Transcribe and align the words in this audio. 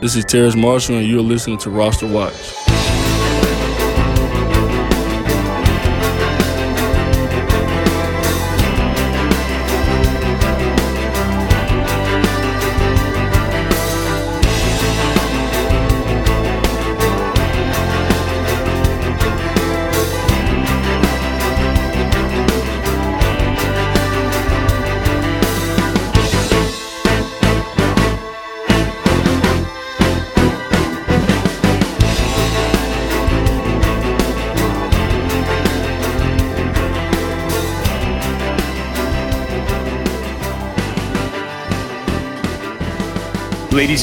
This 0.00 0.14
is 0.14 0.26
Terrence 0.26 0.54
Marshall, 0.54 0.96
and 0.96 1.06
you're 1.06 1.22
listening 1.22 1.56
to 1.58 1.70
Roster 1.70 2.06
Watch. 2.06 2.65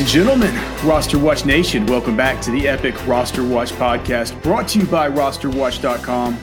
And 0.04 0.12
gentlemen, 0.12 0.54
Roster 0.84 1.18
Watch 1.18 1.46
Nation, 1.46 1.86
welcome 1.86 2.18
back 2.18 2.42
to 2.42 2.52
the 2.52 2.68
epic 2.68 3.08
Roster 3.08 3.42
Watch 3.42 3.72
podcast 3.72 4.42
brought 4.44 4.68
to 4.70 4.80
you 4.80 4.86
by 4.86 5.10
rosterwatch.com. 5.10 6.38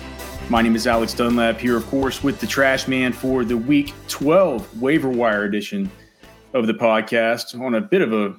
My 0.49 0.63
name 0.63 0.75
is 0.75 0.87
Alex 0.87 1.13
Dunlap 1.13 1.61
here, 1.61 1.77
of 1.77 1.87
course, 1.89 2.23
with 2.23 2.41
the 2.41 2.47
Trash 2.47 2.89
Man 2.89 3.13
for 3.13 3.45
the 3.45 3.59
week 3.59 3.93
12 4.09 4.81
waiver 4.81 5.11
wire 5.11 5.45
edition 5.45 5.91
of 6.55 6.69
the 6.69 6.73
podcast 6.73 7.61
on 7.61 7.75
a 7.75 7.83
bit 7.83 8.01
of 8.01 8.15
a 8.15 8.35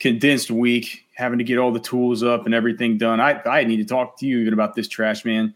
condensed 0.00 0.50
week, 0.50 1.06
having 1.14 1.38
to 1.38 1.44
get 1.44 1.56
all 1.56 1.72
the 1.72 1.80
tools 1.80 2.22
up 2.22 2.44
and 2.44 2.54
everything 2.54 2.98
done. 2.98 3.20
I, 3.20 3.40
I 3.46 3.64
need 3.64 3.78
to 3.78 3.86
talk 3.86 4.18
to 4.18 4.26
you 4.26 4.40
even 4.40 4.52
about 4.52 4.74
this 4.74 4.86
Trash 4.86 5.24
Man 5.24 5.54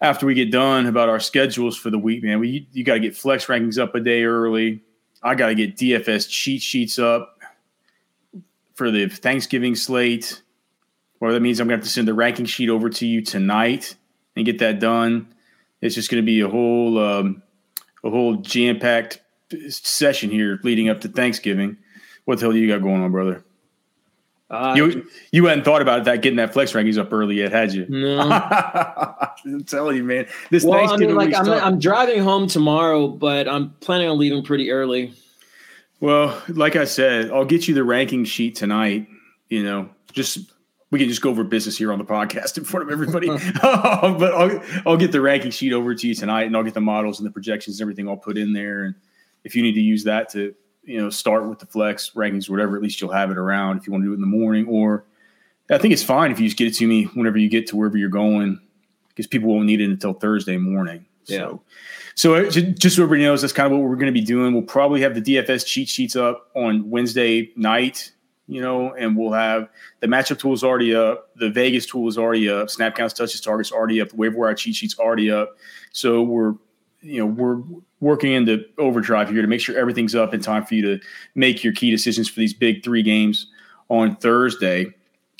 after 0.00 0.26
we 0.26 0.34
get 0.34 0.50
done 0.50 0.86
about 0.86 1.08
our 1.08 1.20
schedules 1.20 1.76
for 1.76 1.90
the 1.90 2.00
week, 2.00 2.24
man. 2.24 2.40
We, 2.40 2.66
you 2.72 2.82
got 2.82 2.94
to 2.94 3.00
get 3.00 3.16
flex 3.16 3.46
rankings 3.46 3.78
up 3.78 3.94
a 3.94 4.00
day 4.00 4.24
early. 4.24 4.80
I 5.22 5.36
got 5.36 5.50
to 5.50 5.54
get 5.54 5.76
DFS 5.76 6.28
cheat 6.28 6.62
sheets 6.62 6.98
up 6.98 7.38
for 8.74 8.90
the 8.90 9.08
Thanksgiving 9.08 9.74
slate, 9.74 10.42
or 11.20 11.32
that 11.32 11.40
means 11.40 11.60
I'm 11.60 11.68
going 11.68 11.78
to 11.78 11.82
have 11.82 11.86
to 11.86 11.92
send 11.92 12.08
the 12.08 12.14
ranking 12.14 12.46
sheet 12.46 12.68
over 12.68 12.88
to 12.90 13.06
you 13.06 13.22
tonight 13.22 13.96
and 14.36 14.46
get 14.46 14.58
that 14.58 14.80
done. 14.80 15.32
It's 15.80 15.94
just 15.94 16.10
going 16.10 16.22
to 16.22 16.26
be 16.26 16.40
a 16.40 16.48
whole 16.48 16.98
um, 16.98 17.42
a 18.04 18.10
whole 18.10 18.36
jam 18.36 18.78
packed 18.78 19.20
session 19.68 20.30
here 20.30 20.60
leading 20.62 20.88
up 20.88 21.00
to 21.02 21.08
Thanksgiving. 21.08 21.76
What 22.24 22.38
the 22.38 22.46
hell 22.46 22.52
do 22.52 22.58
you 22.58 22.68
got 22.68 22.82
going 22.82 23.02
on, 23.02 23.10
brother? 23.10 23.44
Uh, 24.52 24.74
you 24.76 25.06
you 25.30 25.46
hadn't 25.46 25.64
thought 25.64 25.80
about 25.80 26.04
that 26.04 26.20
getting 26.20 26.36
that 26.36 26.52
flex 26.52 26.72
rankings 26.72 26.98
up 26.98 27.10
early 27.10 27.36
yet, 27.36 27.52
had 27.52 27.72
you? 27.72 27.86
No. 27.88 28.20
I'm 29.44 29.64
telling 29.64 29.96
you, 29.96 30.04
man. 30.04 30.26
This 30.50 30.62
well, 30.62 30.78
Thanksgiving 30.78 31.16
I 31.16 31.24
mean, 31.24 31.32
like 31.32 31.40
I'm, 31.40 31.50
I'm 31.50 31.78
driving 31.78 32.22
home 32.22 32.46
tomorrow, 32.48 33.08
but 33.08 33.48
I'm 33.48 33.70
planning 33.80 34.08
on 34.08 34.18
leaving 34.18 34.44
pretty 34.44 34.70
early. 34.70 35.14
Well, 36.02 36.42
like 36.48 36.74
I 36.74 36.84
said, 36.84 37.30
I'll 37.30 37.44
get 37.44 37.68
you 37.68 37.74
the 37.74 37.84
ranking 37.84 38.24
sheet 38.24 38.56
tonight. 38.56 39.06
You 39.48 39.62
know, 39.62 39.88
just 40.12 40.52
we 40.90 40.98
can 40.98 41.08
just 41.08 41.22
go 41.22 41.30
over 41.30 41.44
business 41.44 41.78
here 41.78 41.92
on 41.92 42.00
the 42.00 42.04
podcast 42.04 42.58
in 42.58 42.64
front 42.64 42.86
of 42.86 42.92
everybody. 42.92 43.28
Um, 43.62 44.18
but 44.18 44.34
I'll 44.34 44.60
I'll 44.84 44.96
get 44.96 45.12
the 45.12 45.20
ranking 45.20 45.52
sheet 45.52 45.72
over 45.72 45.94
to 45.94 46.08
you 46.08 46.14
tonight, 46.16 46.48
and 46.48 46.56
I'll 46.56 46.64
get 46.64 46.74
the 46.74 46.80
models 46.80 47.20
and 47.20 47.26
the 47.26 47.30
projections 47.30 47.78
and 47.78 47.84
everything 47.84 48.08
I'll 48.08 48.16
put 48.16 48.36
in 48.36 48.52
there. 48.52 48.82
And 48.82 48.96
if 49.44 49.54
you 49.54 49.62
need 49.62 49.74
to 49.74 49.80
use 49.80 50.02
that 50.02 50.28
to 50.30 50.52
you 50.82 51.00
know 51.00 51.08
start 51.08 51.48
with 51.48 51.60
the 51.60 51.66
flex 51.66 52.10
rankings 52.16 52.48
or 52.48 52.52
whatever, 52.54 52.76
at 52.76 52.82
least 52.82 53.00
you'll 53.00 53.12
have 53.12 53.30
it 53.30 53.38
around 53.38 53.76
if 53.76 53.86
you 53.86 53.92
want 53.92 54.02
to 54.02 54.08
do 54.08 54.12
it 54.12 54.16
in 54.16 54.22
the 54.22 54.26
morning. 54.26 54.66
Or 54.66 55.04
I 55.70 55.78
think 55.78 55.92
it's 55.92 56.02
fine 56.02 56.32
if 56.32 56.40
you 56.40 56.46
just 56.46 56.58
get 56.58 56.66
it 56.66 56.74
to 56.78 56.86
me 56.88 57.04
whenever 57.14 57.38
you 57.38 57.48
get 57.48 57.68
to 57.68 57.76
wherever 57.76 57.96
you're 57.96 58.08
going, 58.08 58.60
because 59.10 59.28
people 59.28 59.50
won't 59.50 59.66
need 59.66 59.80
it 59.80 59.88
until 59.88 60.14
Thursday 60.14 60.56
morning. 60.56 61.06
Yeah. 61.26 61.52
So 62.14 62.34
uh, 62.34 62.50
just 62.50 62.96
so 62.96 63.02
everybody 63.02 63.22
knows, 63.22 63.40
that's 63.40 63.52
kind 63.52 63.66
of 63.66 63.78
what 63.78 63.88
we're 63.88 63.96
going 63.96 64.06
to 64.06 64.12
be 64.12 64.24
doing. 64.24 64.52
We'll 64.52 64.62
probably 64.62 65.00
have 65.00 65.14
the 65.14 65.22
DFS 65.22 65.66
cheat 65.66 65.88
sheets 65.88 66.16
up 66.16 66.50
on 66.54 66.90
Wednesday 66.90 67.50
night, 67.56 68.12
you 68.46 68.60
know, 68.60 68.92
and 68.94 69.16
we'll 69.16 69.32
have 69.32 69.68
the 70.00 70.06
matchup 70.06 70.38
tool 70.38 70.52
is 70.52 70.62
already 70.62 70.94
up, 70.94 71.30
the 71.36 71.50
Vegas 71.50 71.86
tool 71.86 72.08
is 72.08 72.18
already 72.18 72.48
up, 72.50 72.68
snap 72.70 72.96
counts, 72.96 73.14
touches, 73.14 73.40
targets 73.40 73.72
already 73.72 74.00
up, 74.00 74.10
the 74.10 74.16
waiver 74.16 74.38
wire 74.38 74.54
cheat 74.54 74.74
sheets 74.74 74.98
already 74.98 75.30
up. 75.30 75.56
So 75.92 76.22
we're 76.22 76.54
you 77.00 77.18
know 77.18 77.26
we're 77.26 77.62
working 78.00 78.32
into 78.32 78.64
overdrive 78.78 79.30
here 79.30 79.42
to 79.42 79.48
make 79.48 79.60
sure 79.60 79.76
everything's 79.76 80.14
up 80.14 80.34
in 80.34 80.40
time 80.40 80.64
for 80.64 80.74
you 80.74 80.82
to 80.82 81.04
make 81.34 81.64
your 81.64 81.72
key 81.72 81.90
decisions 81.90 82.28
for 82.28 82.40
these 82.40 82.54
big 82.54 82.84
three 82.84 83.02
games 83.02 83.46
on 83.88 84.16
Thursday. 84.16 84.86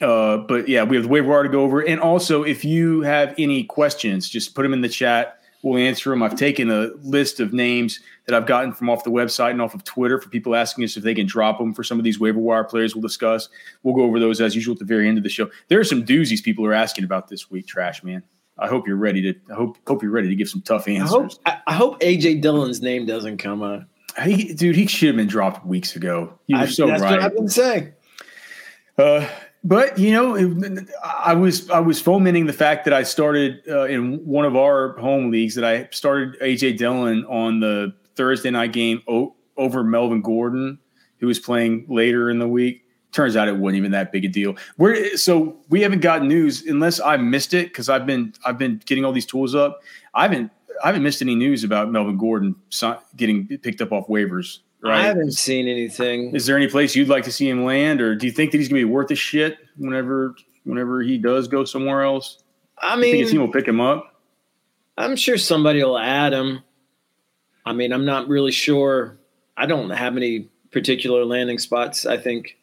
Uh, 0.00 0.38
but 0.38 0.68
yeah, 0.68 0.82
we 0.82 0.96
have 0.96 1.04
the 1.04 1.08
waiver 1.08 1.28
wire 1.28 1.42
to 1.42 1.48
go 1.48 1.62
over, 1.62 1.80
and 1.80 2.00
also 2.00 2.42
if 2.42 2.64
you 2.64 3.02
have 3.02 3.34
any 3.36 3.62
questions, 3.64 4.28
just 4.28 4.54
put 4.54 4.62
them 4.62 4.72
in 4.72 4.80
the 4.80 4.88
chat 4.88 5.38
We'll 5.62 5.78
answer 5.78 6.10
them. 6.10 6.22
I've 6.22 6.34
taken 6.34 6.70
a 6.70 6.90
list 7.02 7.38
of 7.38 7.52
names 7.52 8.00
that 8.26 8.34
I've 8.34 8.46
gotten 8.46 8.72
from 8.72 8.90
off 8.90 9.04
the 9.04 9.10
website 9.10 9.52
and 9.52 9.62
off 9.62 9.74
of 9.74 9.84
Twitter 9.84 10.20
for 10.20 10.28
people 10.28 10.56
asking 10.56 10.84
us 10.84 10.96
if 10.96 11.04
they 11.04 11.14
can 11.14 11.26
drop 11.26 11.58
them 11.58 11.72
for 11.72 11.84
some 11.84 11.98
of 11.98 12.04
these 12.04 12.18
waiver 12.18 12.40
wire 12.40 12.64
players 12.64 12.94
we'll 12.94 13.02
discuss. 13.02 13.48
We'll 13.82 13.94
go 13.94 14.02
over 14.02 14.18
those 14.18 14.40
as 14.40 14.56
usual 14.56 14.72
at 14.72 14.80
the 14.80 14.84
very 14.84 15.08
end 15.08 15.18
of 15.18 15.24
the 15.24 15.30
show. 15.30 15.50
There 15.68 15.78
are 15.78 15.84
some 15.84 16.04
doozies 16.04 16.42
people 16.42 16.66
are 16.66 16.72
asking 16.72 17.04
about 17.04 17.28
this 17.28 17.50
week, 17.50 17.66
Trash 17.68 18.02
Man. 18.02 18.22
I 18.58 18.66
hope 18.68 18.86
you're 18.86 18.96
ready 18.96 19.22
to. 19.22 19.34
I 19.50 19.54
hope 19.54 19.78
hope 19.86 20.02
you're 20.02 20.12
ready 20.12 20.28
to 20.28 20.36
give 20.36 20.48
some 20.48 20.62
tough 20.62 20.86
answers. 20.88 21.38
I 21.46 21.50
hope, 21.50 21.62
I, 21.66 21.74
hope 21.74 22.00
AJ 22.00 22.42
Dillon's 22.42 22.82
name 22.82 23.06
doesn't 23.06 23.38
come 23.38 23.62
up. 23.62 23.84
He, 24.22 24.52
dude, 24.52 24.76
he 24.76 24.86
should 24.86 25.08
have 25.08 25.16
been 25.16 25.26
dropped 25.26 25.64
weeks 25.64 25.96
ago. 25.96 26.38
You 26.46 26.56
were 26.56 26.62
I, 26.64 26.66
so 26.66 26.86
that's 26.86 27.02
right. 27.02 27.12
What 27.12 27.22
I've 27.22 27.34
been 27.34 27.48
saying. 27.48 27.92
Uh, 28.98 29.26
but 29.64 29.98
you 29.98 30.12
know, 30.12 30.36
I 31.04 31.34
was 31.34 31.70
I 31.70 31.78
was 31.78 32.00
fomenting 32.00 32.46
the 32.46 32.52
fact 32.52 32.84
that 32.84 32.94
I 32.94 33.02
started 33.02 33.62
uh, 33.68 33.84
in 33.84 34.24
one 34.24 34.44
of 34.44 34.56
our 34.56 34.96
home 34.98 35.30
leagues 35.30 35.54
that 35.54 35.64
I 35.64 35.88
started 35.92 36.38
AJ 36.40 36.78
Dillon 36.78 37.24
on 37.26 37.60
the 37.60 37.94
Thursday 38.16 38.50
night 38.50 38.72
game 38.72 39.02
o- 39.08 39.36
over 39.56 39.84
Melvin 39.84 40.20
Gordon, 40.20 40.78
who 41.18 41.26
was 41.26 41.38
playing 41.38 41.86
later 41.88 42.30
in 42.30 42.38
the 42.38 42.48
week. 42.48 42.84
Turns 43.12 43.36
out 43.36 43.46
it 43.46 43.56
wasn't 43.56 43.76
even 43.76 43.92
that 43.92 44.10
big 44.10 44.24
a 44.24 44.28
deal. 44.28 44.56
We're 44.78 45.16
so 45.16 45.56
we 45.68 45.82
haven't 45.82 46.00
got 46.00 46.24
news 46.24 46.66
unless 46.66 47.00
I 47.00 47.16
missed 47.18 47.54
it 47.54 47.68
because 47.68 47.88
I've 47.88 48.06
been 48.06 48.32
I've 48.44 48.58
been 48.58 48.80
getting 48.86 49.04
all 49.04 49.12
these 49.12 49.26
tools 49.26 49.54
up. 49.54 49.80
I 50.14 50.22
haven't 50.22 50.50
I 50.82 50.88
haven't 50.88 51.02
missed 51.02 51.22
any 51.22 51.34
news 51.34 51.62
about 51.62 51.90
Melvin 51.90 52.16
Gordon 52.18 52.56
getting 53.16 53.46
picked 53.46 53.80
up 53.80 53.92
off 53.92 54.08
waivers. 54.08 54.58
Right? 54.82 54.98
I 54.98 55.02
haven't 55.02 55.32
seen 55.32 55.68
anything. 55.68 56.34
Is 56.34 56.46
there 56.46 56.56
any 56.56 56.66
place 56.66 56.96
you'd 56.96 57.08
like 57.08 57.24
to 57.24 57.32
see 57.32 57.48
him 57.48 57.64
land, 57.64 58.00
or 58.00 58.16
do 58.16 58.26
you 58.26 58.32
think 58.32 58.50
that 58.50 58.58
he's 58.58 58.68
going 58.68 58.80
to 58.80 58.86
be 58.86 58.92
worth 58.92 59.10
a 59.12 59.14
shit 59.14 59.58
whenever 59.76 60.34
whenever 60.64 61.02
he 61.02 61.18
does 61.18 61.46
go 61.46 61.64
somewhere 61.64 62.02
else? 62.02 62.42
I 62.78 62.96
mean, 62.96 63.12
think 63.12 63.28
a 63.28 63.30
team 63.30 63.40
will 63.40 63.52
pick 63.52 63.66
him 63.66 63.80
up. 63.80 64.20
I'm 64.98 65.14
sure 65.14 65.38
somebody 65.38 65.82
will 65.84 65.98
add 65.98 66.32
him. 66.32 66.62
I 67.64 67.72
mean, 67.72 67.92
I'm 67.92 68.04
not 68.04 68.28
really 68.28 68.50
sure. 68.50 69.16
I 69.56 69.66
don't 69.66 69.90
have 69.90 70.16
any 70.16 70.48
particular 70.72 71.24
landing 71.24 71.58
spots. 71.58 72.04
I 72.04 72.16
think 72.16 72.56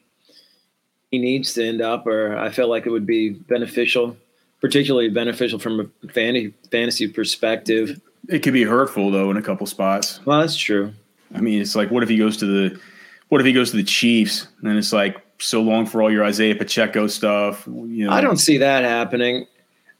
he 1.11 1.19
needs 1.19 1.53
to 1.53 1.65
end 1.65 1.81
up, 1.81 2.05
or 2.05 2.37
I 2.37 2.49
feel 2.49 2.67
like 2.67 2.85
it 2.85 2.89
would 2.89 3.05
be 3.05 3.29
beneficial, 3.29 4.17
particularly 4.59 5.09
beneficial 5.09 5.57
from 5.57 5.91
a 6.03 6.07
fantasy 6.09 6.53
fantasy 6.69 7.07
perspective. 7.07 8.01
It 8.27 8.39
could 8.39 8.53
be 8.53 8.63
hurtful 8.63 9.09
though 9.09 9.31
in 9.31 9.37
a 9.37 9.41
couple 9.41 9.65
spots. 9.67 10.19
Well, 10.25 10.41
that's 10.41 10.57
true. 10.57 10.93
I 11.33 11.41
mean, 11.41 11.61
it's 11.61 11.75
like, 11.75 11.91
what 11.91 12.03
if 12.03 12.09
he 12.09 12.17
goes 12.17 12.37
to 12.37 12.45
the, 12.45 12.79
what 13.29 13.41
if 13.41 13.47
he 13.47 13.53
goes 13.53 13.71
to 13.71 13.77
the 13.77 13.83
Chiefs? 13.83 14.47
And 14.61 14.77
it's 14.77 14.93
like, 14.93 15.23
so 15.41 15.61
long 15.61 15.85
for 15.85 16.01
all 16.01 16.11
your 16.11 16.25
Isaiah 16.25 16.53
Pacheco 16.53 17.07
stuff. 17.07 17.65
You 17.65 18.05
know, 18.05 18.11
I 18.11 18.19
don't 18.19 18.35
see 18.35 18.57
that 18.57 18.83
happening. 18.83 19.47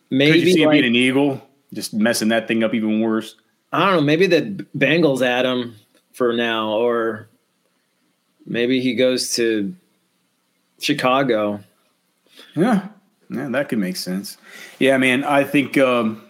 Maybe 0.10 0.40
could 0.40 0.48
you 0.48 0.54
see 0.54 0.66
like, 0.66 0.76
him 0.76 0.82
being 0.82 0.86
an 0.94 0.96
Eagle, 0.96 1.42
just 1.74 1.94
messing 1.94 2.28
that 2.28 2.46
thing 2.46 2.62
up 2.62 2.74
even 2.74 3.00
worse. 3.00 3.36
I 3.72 3.86
don't 3.86 3.96
know. 3.96 4.02
Maybe 4.02 4.28
the 4.28 4.66
Bengals 4.78 5.22
add 5.22 5.46
him 5.46 5.76
for 6.12 6.34
now, 6.34 6.72
or 6.72 7.30
maybe 8.46 8.82
he 8.82 8.96
goes 8.96 9.34
to 9.36 9.74
Chicago. 10.82 11.64
Yeah, 12.54 12.90
yeah, 13.30 13.48
that 13.48 13.70
could 13.70 13.80
make 13.80 13.96
sense. 13.96 14.38
Yeah, 14.80 14.98
man, 14.98 15.24
I 15.24 15.46
think. 15.46 15.78
Um, 15.78 16.22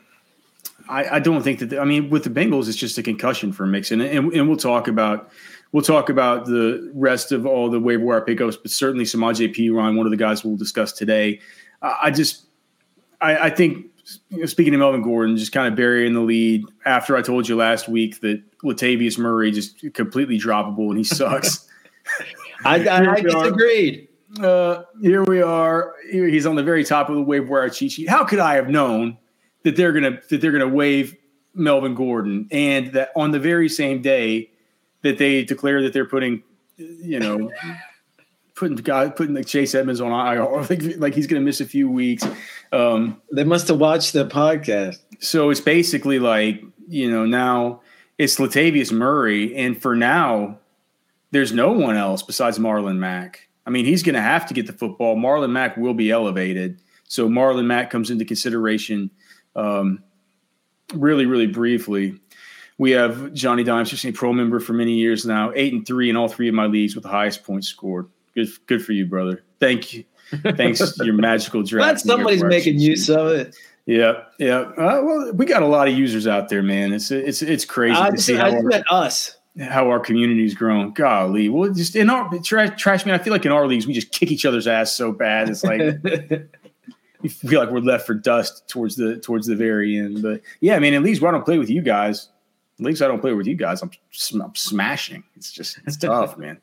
I, 0.89 1.15
I 1.15 1.19
don't 1.19 1.43
think 1.43 1.59
that. 1.59 1.79
I 1.79 1.85
mean, 1.85 2.09
with 2.09 2.23
the 2.23 2.29
Bengals, 2.29 2.67
it's 2.67 2.77
just 2.77 2.97
a 2.97 3.03
concussion 3.03 3.53
for 3.53 3.65
Mixon, 3.65 4.01
and, 4.01 4.33
and 4.33 4.47
we'll 4.47 4.57
talk 4.57 4.87
about 4.87 5.31
we'll 5.71 5.83
talk 5.83 6.09
about 6.09 6.45
the 6.45 6.91
rest 6.93 7.31
of 7.31 7.45
all 7.45 7.69
the 7.69 7.79
waiver 7.79 8.03
wire 8.03 8.21
pickups, 8.21 8.57
but 8.57 8.71
certainly 8.71 9.05
Samaje 9.05 9.55
Perine, 9.55 9.95
one 9.95 10.05
of 10.05 10.11
the 10.11 10.17
guys 10.17 10.43
we'll 10.43 10.57
discuss 10.57 10.93
today. 10.93 11.39
I 11.81 12.11
just, 12.11 12.45
I, 13.21 13.37
I 13.37 13.49
think, 13.49 13.85
you 14.29 14.39
know, 14.39 14.45
speaking 14.45 14.73
of 14.73 14.79
Melvin 14.79 15.01
Gordon, 15.01 15.37
just 15.37 15.51
kind 15.51 15.67
of 15.67 15.75
burying 15.75 16.13
the 16.13 16.21
lead 16.21 16.65
after 16.85 17.15
I 17.15 17.21
told 17.21 17.47
you 17.47 17.55
last 17.55 17.87
week 17.87 18.19
that 18.21 18.41
Latavius 18.63 19.17
Murray 19.17 19.51
just 19.51 19.93
completely 19.93 20.37
droppable 20.37 20.89
and 20.89 20.97
he 20.97 21.03
sucks. 21.03 21.67
I, 22.65 22.85
I, 22.85 23.11
I 23.13 23.21
disagreed. 23.21 24.07
Uh, 24.41 24.83
here 25.01 25.23
we 25.23 25.41
are. 25.41 25.95
He's 26.11 26.45
on 26.45 26.55
the 26.55 26.63
very 26.63 26.83
top 26.83 27.09
of 27.09 27.15
the 27.15 27.21
waiver 27.21 27.45
wire 27.45 27.69
cheat 27.69 27.93
sheet. 27.93 28.09
How 28.09 28.25
could 28.25 28.39
I 28.39 28.55
have 28.55 28.67
known 28.67 29.17
that 29.63 29.75
they're 29.75 29.93
gonna 29.93 30.19
that 30.29 30.41
they're 30.41 30.51
gonna 30.51 30.67
waive 30.67 31.15
Melvin 31.53 31.95
Gordon, 31.95 32.47
and 32.51 32.93
that 32.93 33.11
on 33.15 33.31
the 33.31 33.39
very 33.39 33.69
same 33.69 34.01
day 34.01 34.51
that 35.01 35.17
they 35.17 35.43
declare 35.43 35.81
that 35.83 35.93
they're 35.93 36.05
putting, 36.05 36.43
you 36.77 37.19
know, 37.19 37.51
putting 38.55 38.75
guy 38.77 39.09
putting 39.09 39.33
like 39.33 39.47
Chase 39.47 39.73
Edmonds 39.73 40.01
on 40.01 40.11
IR, 40.11 40.61
like, 40.69 40.97
like 40.97 41.15
he's 41.15 41.27
going 41.27 41.41
to 41.41 41.45
miss 41.45 41.61
a 41.61 41.65
few 41.65 41.89
weeks. 41.89 42.25
Um, 42.71 43.21
they 43.31 43.43
must 43.43 43.67
have 43.69 43.79
watched 43.79 44.13
the 44.13 44.27
podcast. 44.27 44.99
So 45.19 45.49
it's 45.49 45.61
basically 45.61 46.19
like 46.19 46.61
you 46.87 47.09
know 47.09 47.25
now 47.25 47.81
it's 48.17 48.37
Latavius 48.37 48.91
Murray, 48.91 49.55
and 49.55 49.81
for 49.81 49.95
now, 49.95 50.59
there's 51.31 51.53
no 51.53 51.71
one 51.71 51.95
else 51.95 52.21
besides 52.21 52.59
Marlon 52.59 52.97
Mack. 52.97 53.47
I 53.65 53.69
mean, 53.69 53.85
he's 53.85 54.03
going 54.03 54.15
to 54.15 54.21
have 54.21 54.47
to 54.47 54.53
get 54.53 54.67
the 54.67 54.73
football. 54.73 55.15
Marlon 55.15 55.51
Mack 55.51 55.77
will 55.77 55.93
be 55.93 56.11
elevated, 56.11 56.81
so 57.05 57.29
Marlon 57.29 57.65
Mack 57.65 57.89
comes 57.89 58.09
into 58.09 58.25
consideration. 58.25 59.09
Um, 59.59 60.03
really, 60.93 61.25
really 61.25 61.47
briefly, 61.47 62.19
we 62.77 62.91
have 62.91 63.33
Johnny 63.33 63.63
Dimes, 63.63 63.89
just 63.89 64.05
a 64.05 64.11
pro 64.11 64.33
member 64.33 64.59
for 64.59 64.73
many 64.73 64.93
years 64.93 65.25
now, 65.25 65.51
eight 65.55 65.73
and 65.73 65.85
three 65.85 66.09
in 66.09 66.15
all 66.15 66.29
three 66.29 66.47
of 66.47 66.55
my 66.55 66.65
leagues 66.65 66.95
with 66.95 67.03
the 67.03 67.09
highest 67.09 67.43
points 67.43 67.67
scored. 67.67 68.07
Good, 68.33 68.47
good 68.67 68.83
for 68.83 68.93
you, 68.93 69.05
brother. 69.05 69.43
Thank 69.59 69.93
you. 69.93 70.05
Thanks 70.55 70.79
to 70.79 70.93
your 71.05 71.15
magical 71.15 71.63
draft. 71.63 71.83
Glad 71.83 71.99
somebody's 71.99 72.43
making 72.43 72.79
use 72.79 73.09
of 73.09 73.27
it. 73.27 73.55
Yeah, 73.85 74.23
yeah. 74.37 74.59
Uh, 74.59 75.01
well, 75.03 75.33
we 75.33 75.45
got 75.45 75.63
a 75.63 75.67
lot 75.67 75.87
of 75.87 75.97
users 75.97 76.27
out 76.27 76.49
there, 76.49 76.61
man. 76.61 76.93
It's 76.93 77.09
it's 77.09 77.41
it's 77.41 77.65
crazy 77.65 77.99
I 77.99 78.11
to 78.11 78.15
just, 78.15 78.27
see 78.27 78.35
how 78.35 78.45
I 78.45 78.55
our, 78.55 78.83
us 78.91 79.35
how 79.59 79.89
our 79.89 79.99
community's 79.99 80.53
grown. 80.53 80.93
Golly, 80.93 81.49
well, 81.49 81.73
just 81.73 81.95
in 81.95 82.09
our 82.09 82.29
trash, 82.39 82.79
trash 82.79 83.05
man. 83.05 83.15
I 83.19 83.23
feel 83.23 83.33
like 83.33 83.45
in 83.45 83.51
our 83.51 83.65
leagues 83.65 83.87
we 83.87 83.93
just 83.93 84.11
kick 84.11 84.31
each 84.31 84.45
other's 84.45 84.67
ass 84.67 84.91
so 84.91 85.11
bad. 85.11 85.49
It's 85.49 85.63
like 85.63 85.81
feel 87.27 87.59
like 87.59 87.69
we're 87.69 87.79
left 87.79 88.07
for 88.07 88.13
dust 88.13 88.67
towards 88.69 88.95
the 88.95 89.17
towards 89.17 89.47
the 89.47 89.55
very 89.55 89.97
end. 89.97 90.21
But 90.21 90.41
yeah, 90.61 90.75
I 90.75 90.79
mean, 90.79 90.93
at 90.93 91.03
least 91.03 91.23
I 91.23 91.31
don't 91.31 91.43
play 91.43 91.57
with 91.57 91.69
you 91.69 91.81
guys. 91.81 92.29
At 92.79 92.85
least 92.85 93.01
I 93.01 93.07
don't 93.07 93.19
play 93.19 93.33
with 93.33 93.45
you 93.45 93.55
guys. 93.55 93.81
I'm, 93.81 93.91
I'm 94.41 94.55
smashing. 94.55 95.23
It's 95.35 95.51
just 95.51 95.79
it's 95.85 95.97
tough, 95.97 96.37
man. 96.37 96.61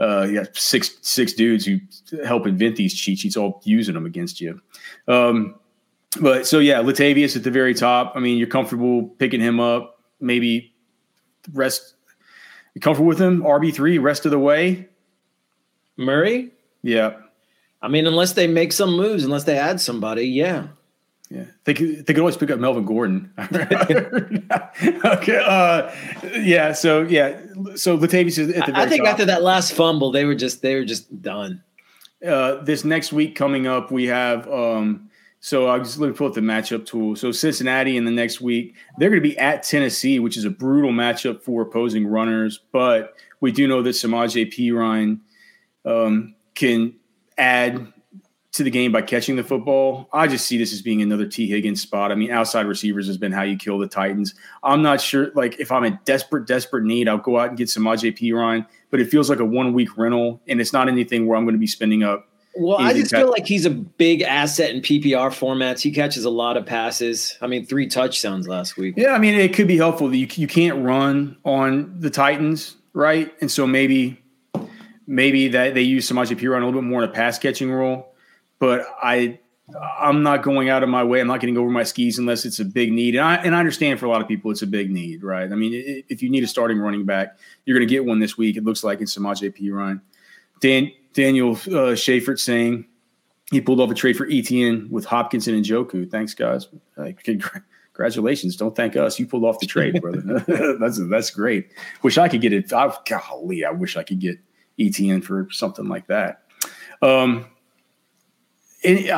Uh, 0.00 0.26
you 0.28 0.34
got 0.34 0.56
six 0.56 0.96
six 1.02 1.34
dudes 1.34 1.66
who 1.66 1.78
help 2.24 2.46
invent 2.46 2.76
these 2.76 2.94
cheat 2.94 3.18
sheets, 3.18 3.36
all 3.36 3.60
using 3.64 3.94
them 3.94 4.06
against 4.06 4.40
you. 4.40 4.60
Um, 5.06 5.56
but 6.20 6.46
so 6.46 6.58
yeah, 6.58 6.82
Latavius 6.82 7.36
at 7.36 7.44
the 7.44 7.50
very 7.50 7.74
top. 7.74 8.14
I 8.16 8.20
mean, 8.20 8.38
you're 8.38 8.48
comfortable 8.48 9.08
picking 9.18 9.40
him 9.40 9.60
up. 9.60 10.00
Maybe 10.18 10.74
rest. 11.52 11.94
You 12.74 12.80
comfortable 12.80 13.08
with 13.08 13.20
him? 13.20 13.42
RB 13.42 13.74
three, 13.74 13.98
rest 13.98 14.24
of 14.24 14.30
the 14.30 14.38
way. 14.38 14.88
Murray. 15.96 16.52
Yeah. 16.82 17.16
I 17.82 17.88
mean, 17.88 18.06
unless 18.06 18.34
they 18.34 18.46
make 18.46 18.72
some 18.72 18.96
moves, 18.96 19.24
unless 19.24 19.44
they 19.44 19.58
add 19.58 19.80
somebody, 19.80 20.24
yeah. 20.24 20.68
Yeah, 21.30 21.44
they 21.62 21.74
could, 21.74 22.06
they 22.06 22.12
could 22.12 22.18
always 22.18 22.36
pick 22.36 22.50
up 22.50 22.58
Melvin 22.58 22.84
Gordon. 22.84 23.32
okay, 23.38 25.44
uh, 25.46 25.94
yeah. 26.40 26.72
So 26.72 27.02
yeah, 27.02 27.40
so 27.76 27.96
Latavius 27.96 28.36
is 28.36 28.52
at 28.52 28.66
the. 28.66 28.76
I 28.76 28.88
think 28.88 29.04
top. 29.04 29.12
after 29.12 29.24
that 29.26 29.40
last 29.40 29.74
fumble, 29.74 30.10
they 30.10 30.24
were 30.24 30.34
just 30.34 30.60
they 30.60 30.74
were 30.74 30.84
just 30.84 31.22
done. 31.22 31.62
Uh, 32.26 32.56
this 32.64 32.84
next 32.84 33.12
week 33.12 33.36
coming 33.36 33.68
up, 33.68 33.92
we 33.92 34.08
have 34.08 34.50
um, 34.50 35.08
so 35.40 35.70
I 35.70 35.78
just 35.78 35.98
let 35.98 36.08
me 36.08 36.14
pull 36.14 36.26
up 36.26 36.34
the 36.34 36.42
matchup 36.42 36.84
tool. 36.84 37.16
So 37.16 37.32
Cincinnati 37.32 37.96
in 37.96 38.04
the 38.04 38.10
next 38.10 38.42
week, 38.42 38.74
they're 38.98 39.08
going 39.08 39.22
to 39.22 39.28
be 39.28 39.38
at 39.38 39.62
Tennessee, 39.62 40.18
which 40.18 40.36
is 40.36 40.44
a 40.44 40.50
brutal 40.50 40.92
matchup 40.92 41.42
for 41.42 41.62
opposing 41.62 42.06
runners. 42.06 42.60
But 42.72 43.16
we 43.40 43.50
do 43.50 43.66
know 43.66 43.82
that 43.82 43.90
Samaje 43.90 44.52
Perine 44.52 45.18
um, 45.86 46.34
can 46.54 46.94
add 47.40 47.92
to 48.52 48.64
the 48.64 48.70
game 48.70 48.90
by 48.90 49.02
catching 49.02 49.36
the 49.36 49.44
football. 49.44 50.08
I 50.12 50.26
just 50.26 50.46
see 50.46 50.58
this 50.58 50.72
as 50.72 50.82
being 50.82 51.02
another 51.02 51.26
Tee 51.26 51.46
Higgins 51.46 51.80
spot. 51.80 52.10
I 52.10 52.16
mean, 52.16 52.32
outside 52.32 52.66
receivers 52.66 53.06
has 53.06 53.16
been 53.16 53.30
how 53.30 53.42
you 53.42 53.56
kill 53.56 53.78
the 53.78 53.86
Titans. 53.86 54.34
I'm 54.64 54.82
not 54.82 55.00
sure. 55.00 55.30
Like, 55.34 55.60
if 55.60 55.70
I'm 55.70 55.84
in 55.84 55.98
desperate, 56.04 56.46
desperate 56.46 56.84
need, 56.84 57.08
I'll 57.08 57.18
go 57.18 57.38
out 57.38 57.50
and 57.50 57.56
get 57.56 57.70
some 57.70 57.84
Samaje 57.84 58.18
Perine. 58.18 58.66
But 58.90 59.00
it 59.00 59.08
feels 59.08 59.30
like 59.30 59.38
a 59.38 59.44
one 59.44 59.72
week 59.72 59.96
rental, 59.96 60.42
and 60.48 60.60
it's 60.60 60.72
not 60.72 60.88
anything 60.88 61.26
where 61.26 61.38
I'm 61.38 61.44
going 61.44 61.54
to 61.54 61.60
be 61.60 61.68
spending 61.68 62.02
up 62.02 62.26
well, 62.56 62.78
I 62.78 62.92
just 62.92 63.12
feel 63.12 63.30
like 63.30 63.46
he's 63.46 63.64
a 63.64 63.70
big 63.70 64.22
asset 64.22 64.70
in 64.70 64.80
PPR 64.80 65.30
formats. 65.30 65.80
He 65.80 65.92
catches 65.92 66.24
a 66.24 66.30
lot 66.30 66.56
of 66.56 66.66
passes. 66.66 67.38
I 67.40 67.46
mean, 67.46 67.64
three 67.64 67.86
touchdowns 67.86 68.48
last 68.48 68.76
week. 68.76 68.94
Yeah, 68.96 69.12
I 69.12 69.18
mean, 69.18 69.34
it 69.34 69.54
could 69.54 69.68
be 69.68 69.76
helpful 69.76 70.08
that 70.08 70.16
you, 70.16 70.26
you 70.32 70.48
can't 70.48 70.82
run 70.84 71.36
on 71.44 71.94
the 71.98 72.10
Titans, 72.10 72.76
right? 72.92 73.32
And 73.40 73.50
so 73.50 73.66
maybe 73.66 74.20
maybe 75.10 75.48
that 75.48 75.74
they 75.74 75.82
use 75.82 76.08
Samaje 76.08 76.38
Perine 76.38 76.62
a 76.62 76.64
little 76.64 76.80
bit 76.80 76.88
more 76.88 77.02
in 77.02 77.10
a 77.10 77.12
pass 77.12 77.38
catching 77.38 77.70
role. 77.70 78.14
But 78.60 78.86
I 79.02 79.40
I'm 79.98 80.22
not 80.22 80.42
going 80.42 80.68
out 80.68 80.82
of 80.82 80.88
my 80.88 81.04
way. 81.04 81.20
I'm 81.20 81.26
not 81.26 81.40
getting 81.40 81.58
over 81.58 81.70
my 81.70 81.82
skis 81.82 82.18
unless 82.18 82.44
it's 82.44 82.58
a 82.58 82.64
big 82.64 82.92
need. 82.92 83.14
And 83.14 83.24
I, 83.24 83.36
and 83.36 83.54
I 83.54 83.58
understand 83.60 84.00
for 84.00 84.06
a 84.06 84.08
lot 84.08 84.20
of 84.20 84.28
people 84.28 84.50
it's 84.50 84.62
a 84.62 84.66
big 84.66 84.90
need, 84.90 85.22
right? 85.22 85.50
I 85.50 85.54
mean, 85.54 86.04
if 86.08 86.22
you 86.22 86.30
need 86.30 86.42
a 86.42 86.46
starting 86.46 86.78
running 86.78 87.04
back, 87.04 87.38
you're 87.64 87.76
going 87.76 87.86
to 87.86 87.92
get 87.92 88.04
one 88.04 88.18
this 88.18 88.36
week. 88.36 88.56
It 88.56 88.64
looks 88.64 88.82
like 88.82 89.00
it's 89.00 89.16
Samaje 89.16 89.56
Perine. 89.56 90.00
Dan 90.60 90.90
Daniel 91.12 91.58
uh, 91.72 91.94
Schaefer 91.94 92.36
saying 92.36 92.86
he 93.50 93.60
pulled 93.60 93.80
off 93.80 93.90
a 93.90 93.94
trade 93.94 94.16
for 94.16 94.26
ETN 94.26 94.90
with 94.90 95.04
Hopkinson 95.04 95.54
and 95.54 95.64
Njoku. 95.64 96.10
Thanks, 96.10 96.34
guys. 96.34 96.68
Like, 96.96 97.22
congratulations. 97.92 98.56
Don't 98.56 98.74
thank 98.74 98.96
us. 98.96 99.18
You 99.18 99.26
pulled 99.26 99.44
off 99.44 99.58
the 99.60 99.66
trade, 99.66 100.00
brother. 100.00 100.44
that's 100.80 101.00
that's 101.08 101.30
great. 101.30 101.70
Wish 102.02 102.18
I 102.18 102.28
could 102.28 102.40
get 102.40 102.52
it. 102.52 102.72
I, 102.72 102.92
golly, 103.08 103.64
I 103.64 103.70
wish 103.70 103.96
I 103.96 104.02
could 104.02 104.20
get 104.20 104.38
ETN 104.80 105.22
for 105.22 105.48
something 105.50 105.88
like 105.88 106.06
that. 106.08 106.42
Um, 107.02 107.46
it, 108.82 109.10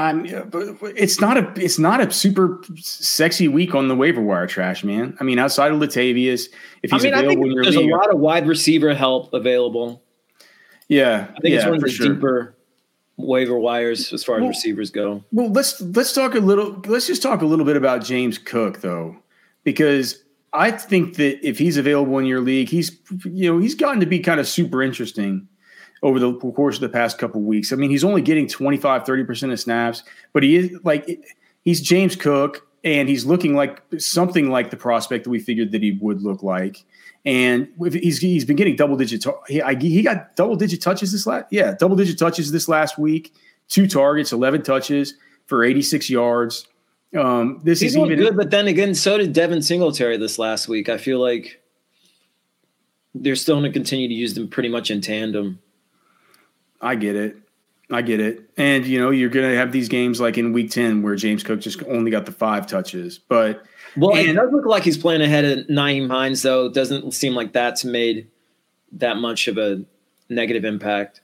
it's 0.96 1.20
not 1.20 1.36
a 1.36 1.52
it's 1.56 1.78
not 1.78 2.00
a 2.00 2.10
super 2.10 2.60
sexy 2.76 3.46
week 3.46 3.74
on 3.74 3.86
the 3.86 3.94
waiver 3.94 4.20
wire 4.20 4.46
trash, 4.46 4.82
man. 4.82 5.16
I 5.20 5.24
mean, 5.24 5.38
outside 5.38 5.70
of 5.70 5.78
Latavius, 5.78 6.48
if 6.82 6.90
he's 6.90 7.04
I 7.04 7.10
mean, 7.10 7.14
available, 7.14 7.50
I 7.50 7.62
there's 7.62 7.76
a 7.76 7.80
lot 7.82 8.12
of 8.12 8.18
wide 8.18 8.48
receiver 8.48 8.92
help 8.92 9.32
available. 9.32 10.02
Yeah, 10.88 11.28
I 11.36 11.40
think 11.40 11.52
yeah, 11.52 11.58
it's 11.58 11.64
one 11.66 11.76
of 11.76 11.80
the 11.80 11.90
sure. 11.90 12.14
deeper 12.14 12.56
waiver 13.16 13.56
wires 13.56 14.12
as 14.12 14.24
far 14.24 14.36
as 14.36 14.40
well, 14.40 14.48
receivers 14.48 14.90
go. 14.90 15.22
Well, 15.30 15.52
let's 15.52 15.80
let's 15.80 16.12
talk 16.12 16.34
a 16.34 16.40
little. 16.40 16.82
Let's 16.86 17.06
just 17.06 17.22
talk 17.22 17.40
a 17.40 17.46
little 17.46 17.64
bit 17.64 17.76
about 17.76 18.02
James 18.02 18.38
Cook 18.38 18.80
though, 18.80 19.16
because 19.62 20.24
I 20.52 20.72
think 20.72 21.16
that 21.16 21.46
if 21.46 21.56
he's 21.56 21.76
available 21.76 22.18
in 22.18 22.26
your 22.26 22.40
league, 22.40 22.68
he's 22.68 22.98
you 23.24 23.52
know 23.52 23.58
he's 23.58 23.76
gotten 23.76 24.00
to 24.00 24.06
be 24.06 24.18
kind 24.18 24.40
of 24.40 24.48
super 24.48 24.82
interesting 24.82 25.46
over 26.02 26.18
the 26.18 26.32
course 26.34 26.76
of 26.76 26.80
the 26.80 26.88
past 26.88 27.18
couple 27.18 27.40
weeks. 27.40 27.72
I 27.72 27.76
mean, 27.76 27.90
he's 27.90 28.04
only 28.04 28.22
getting 28.22 28.48
25, 28.48 29.04
30% 29.04 29.52
of 29.52 29.60
snaps, 29.60 30.02
but 30.32 30.42
he 30.42 30.56
is 30.56 30.84
like 30.84 31.20
he's 31.62 31.80
James 31.80 32.16
Cook 32.16 32.66
and 32.84 33.08
he's 33.08 33.24
looking 33.24 33.54
like 33.54 33.80
something 33.98 34.50
like 34.50 34.70
the 34.70 34.76
prospect 34.76 35.24
that 35.24 35.30
we 35.30 35.38
figured 35.38 35.72
that 35.72 35.82
he 35.82 35.92
would 35.92 36.22
look 36.22 36.42
like 36.42 36.84
and 37.24 37.68
he's 37.92 38.18
he's 38.18 38.44
been 38.44 38.56
getting 38.56 38.76
double 38.76 38.96
digit. 38.96 39.24
He, 39.46 39.60
he 39.80 40.02
got 40.02 40.34
double 40.34 40.56
digit 40.56 40.82
touches 40.82 41.12
this 41.12 41.26
last 41.26 41.46
yeah 41.50 41.74
double 41.78 41.96
digit 41.96 42.18
touches 42.18 42.50
this 42.50 42.68
last 42.68 42.98
week. 42.98 43.32
Two 43.68 43.86
targets, 43.86 44.32
eleven 44.32 44.62
touches 44.62 45.14
for 45.46 45.64
eighty 45.64 45.82
six 45.82 46.10
yards. 46.10 46.66
Um, 47.16 47.60
this 47.62 47.80
he's 47.80 47.92
is 47.92 47.98
even 47.98 48.18
good, 48.18 48.36
but 48.36 48.50
then 48.50 48.66
again, 48.66 48.94
so 48.94 49.18
did 49.18 49.32
Devin 49.32 49.62
Singletary 49.62 50.16
this 50.16 50.38
last 50.38 50.66
week. 50.66 50.88
I 50.88 50.96
feel 50.96 51.20
like 51.20 51.62
they're 53.14 53.36
still 53.36 53.56
going 53.56 53.70
to 53.70 53.72
continue 53.72 54.08
to 54.08 54.14
use 54.14 54.34
them 54.34 54.48
pretty 54.48 54.70
much 54.70 54.90
in 54.90 55.00
tandem. 55.00 55.60
I 56.82 56.96
get 56.96 57.16
it. 57.16 57.36
I 57.90 58.02
get 58.02 58.20
it. 58.20 58.50
And 58.56 58.86
you 58.86 58.98
know, 58.98 59.10
you're 59.10 59.30
going 59.30 59.50
to 59.50 59.56
have 59.56 59.72
these 59.72 59.88
games 59.88 60.20
like 60.20 60.38
in 60.38 60.52
week 60.52 60.70
10 60.70 61.02
where 61.02 61.14
James 61.14 61.42
Cook 61.42 61.60
just 61.60 61.82
only 61.84 62.10
got 62.10 62.26
the 62.26 62.32
5 62.32 62.66
touches. 62.66 63.18
But 63.18 63.64
well, 63.96 64.16
and, 64.16 64.28
it 64.28 64.32
does 64.34 64.52
look 64.52 64.66
like 64.66 64.82
he's 64.82 64.96
playing 64.96 65.20
ahead 65.20 65.44
of 65.44 65.66
Nyheim 65.66 66.08
Hines, 66.08 66.42
though. 66.42 66.66
It 66.66 66.74
doesn't 66.74 67.12
seem 67.12 67.34
like 67.34 67.52
that's 67.52 67.84
made 67.84 68.28
that 68.92 69.18
much 69.18 69.48
of 69.48 69.58
a 69.58 69.84
negative 70.28 70.64
impact. 70.64 71.20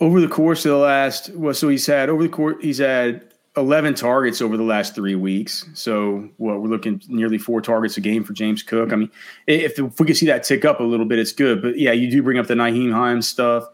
Over 0.00 0.20
the 0.20 0.28
course 0.28 0.64
of 0.64 0.72
the 0.72 0.78
last, 0.78 1.30
well, 1.30 1.54
so 1.54 1.68
he's 1.68 1.86
had 1.86 2.08
over 2.08 2.22
the 2.22 2.28
course, 2.28 2.56
he's 2.60 2.78
had 2.78 3.32
11 3.56 3.94
targets 3.94 4.40
over 4.40 4.56
the 4.56 4.62
last 4.62 4.94
three 4.94 5.16
weeks. 5.16 5.68
So, 5.74 6.28
what 6.36 6.60
we're 6.60 6.68
looking 6.68 7.02
nearly 7.08 7.38
four 7.38 7.60
targets 7.60 7.96
a 7.96 8.00
game 8.00 8.22
for 8.22 8.32
James 8.32 8.62
Cook. 8.62 8.92
I 8.92 8.96
mean, 8.96 9.10
if, 9.46 9.78
if 9.78 9.98
we 9.98 10.06
could 10.06 10.16
see 10.16 10.26
that 10.26 10.44
tick 10.44 10.64
up 10.64 10.80
a 10.80 10.84
little 10.84 11.06
bit, 11.06 11.18
it's 11.18 11.32
good. 11.32 11.62
But 11.62 11.78
yeah, 11.78 11.92
you 11.92 12.10
do 12.10 12.22
bring 12.22 12.38
up 12.38 12.46
the 12.46 12.54
Nyheim 12.54 12.92
Hines 12.92 13.26
stuff. 13.26 13.64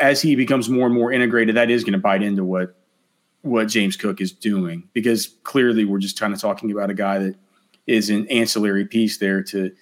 As 0.00 0.22
he 0.22 0.36
becomes 0.36 0.68
more 0.68 0.86
and 0.86 0.94
more 0.94 1.12
integrated, 1.12 1.56
that 1.56 1.70
is 1.70 1.84
going 1.84 1.92
to 1.92 1.98
bite 1.98 2.22
into 2.22 2.44
what 2.44 2.76
what 3.42 3.66
James 3.68 3.96
Cook 3.96 4.20
is 4.20 4.30
doing 4.30 4.88
because 4.92 5.34
clearly 5.42 5.84
we're 5.84 5.98
just 5.98 6.18
kind 6.18 6.32
of 6.32 6.40
talking 6.40 6.70
about 6.70 6.90
a 6.90 6.94
guy 6.94 7.18
that 7.18 7.34
is 7.88 8.08
an 8.08 8.26
ancillary 8.28 8.84
piece 8.84 9.18
there 9.18 9.42
to 9.42 9.72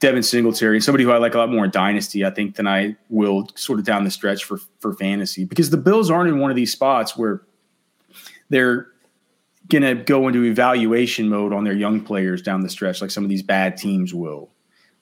Devin 0.00 0.24
Singletary, 0.24 0.80
somebody 0.80 1.04
who 1.04 1.12
I 1.12 1.18
like 1.18 1.34
a 1.34 1.38
lot 1.38 1.50
more 1.50 1.64
in 1.64 1.70
dynasty, 1.70 2.24
I 2.24 2.30
think, 2.30 2.56
than 2.56 2.66
I 2.66 2.96
will 3.08 3.48
sort 3.54 3.78
of 3.78 3.84
down 3.84 4.04
the 4.04 4.10
stretch 4.10 4.44
for 4.44 4.58
for 4.80 4.94
fantasy 4.94 5.44
because 5.44 5.70
the 5.70 5.76
Bills 5.76 6.10
aren't 6.10 6.28
in 6.28 6.40
one 6.40 6.50
of 6.50 6.56
these 6.56 6.72
spots 6.72 7.16
where 7.16 7.42
they're 8.50 8.88
going 9.68 9.82
to 9.82 9.94
go 9.94 10.28
into 10.28 10.44
evaluation 10.44 11.28
mode 11.28 11.52
on 11.52 11.64
their 11.64 11.72
young 11.72 12.00
players 12.00 12.42
down 12.42 12.60
the 12.60 12.68
stretch 12.68 13.00
like 13.00 13.10
some 13.10 13.24
of 13.24 13.30
these 13.30 13.42
bad 13.42 13.76
teams 13.76 14.12
will. 14.12 14.50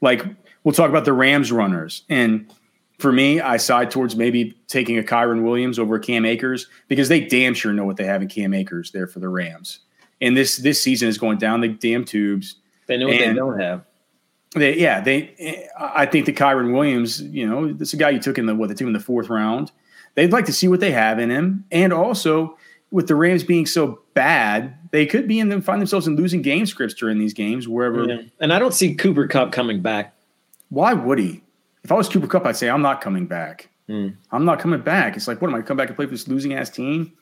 Like 0.01 0.25
we'll 0.63 0.75
talk 0.75 0.91
about 0.91 1.05
the 1.05 1.13
Rams 1.13 1.51
runners 1.51 2.05
and 2.09 2.53
for 3.03 3.13
me, 3.13 3.41
I 3.41 3.59
side 3.59 3.91
towards 3.91 4.17
maybe 4.17 4.57
taking 4.69 4.97
a 4.97 5.03
Kyren 5.03 5.43
Williams 5.43 5.79
over 5.79 5.99
Cam 5.99 6.25
Akers 6.25 6.69
because 6.89 7.09
they 7.09 7.21
damn 7.21 7.53
sure 7.53 7.73
know 7.73 7.85
what 7.85 7.97
they 7.97 8.05
have 8.05 8.23
in 8.23 8.29
Cam 8.29 8.55
Akers 8.55 8.93
there 8.93 9.07
for 9.07 9.19
the 9.19 9.29
Rams. 9.29 9.81
And 10.21 10.37
this 10.37 10.57
this 10.59 10.81
season 10.81 11.09
is 11.09 11.19
going 11.19 11.39
down 11.39 11.61
the 11.61 11.69
damn 11.69 12.05
tubes. 12.05 12.57
They 12.87 12.97
know 12.97 13.09
what 13.09 13.19
they 13.19 13.35
don't 13.35 13.61
have. 13.61 13.85
They, 14.55 14.79
yeah, 14.79 15.01
they. 15.01 15.69
I 15.79 16.07
think 16.07 16.27
the 16.27 16.33
Kyren 16.33 16.73
Williams, 16.73 17.21
you 17.21 17.47
know, 17.47 17.73
this 17.73 17.89
is 17.89 17.95
a 17.95 17.97
guy 17.97 18.11
you 18.11 18.21
took 18.21 18.39
in 18.39 18.47
the 18.47 18.55
what 18.55 18.69
they 18.69 18.75
took 18.75 18.87
in 18.87 18.93
the 18.93 19.01
fourth 19.01 19.29
round. 19.29 19.73
they'd 20.15 20.33
like 20.33 20.47
to 20.47 20.53
see 20.53 20.69
what 20.69 20.81
they 20.81 20.93
have 20.93 21.19
in 21.19 21.31
him. 21.31 21.65
And 21.73 21.93
also, 21.93 22.57
with 22.91 23.09
the 23.09 23.15
Rams 23.15 23.43
being 23.43 23.67
so 23.67 24.01
bad, 24.15 24.79
they 24.91 25.07
could 25.07 25.27
be 25.27 25.41
in 25.41 25.49
them 25.49 25.63
find 25.63 25.81
themselves 25.81 26.07
in 26.07 26.17
losing 26.17 26.43
game 26.43 26.67
scripts 26.67 26.95
during 26.95 27.19
these 27.19 27.33
games, 27.35 27.67
wherever. 27.67 28.05
Yeah. 28.05 28.23
And 28.39 28.53
I 28.53 28.59
don't 28.59 28.75
see 28.75 28.95
Cooper 28.95 29.27
Kupp 29.27 29.51
coming 29.51 29.81
back. 29.81 30.15
Why 30.69 30.93
would 30.93 31.19
he? 31.19 31.43
If 31.85 31.91
I 31.91 31.95
was 31.95 32.09
Cooper 32.09 32.27
Kupp, 32.27 32.47
I'd 32.47 32.57
say 32.57 32.71
I'm 32.71 32.83
not 32.83 33.01
coming 33.01 33.27
back. 33.27 33.69
Mm. 33.89 34.17
I'm 34.31 34.45
not 34.45 34.61
coming 34.61 34.81
back. 34.81 35.17
It's 35.17 35.27
like, 35.27 35.41
what 35.43 35.49
am 35.49 35.55
I 35.55 35.63
come 35.63 35.77
back 35.77 35.89
and 35.89 35.97
play 35.97 36.07
for 36.07 36.13
this 36.13 36.29
losing 36.29 36.55
ass 36.55 36.71
team? 36.71 37.13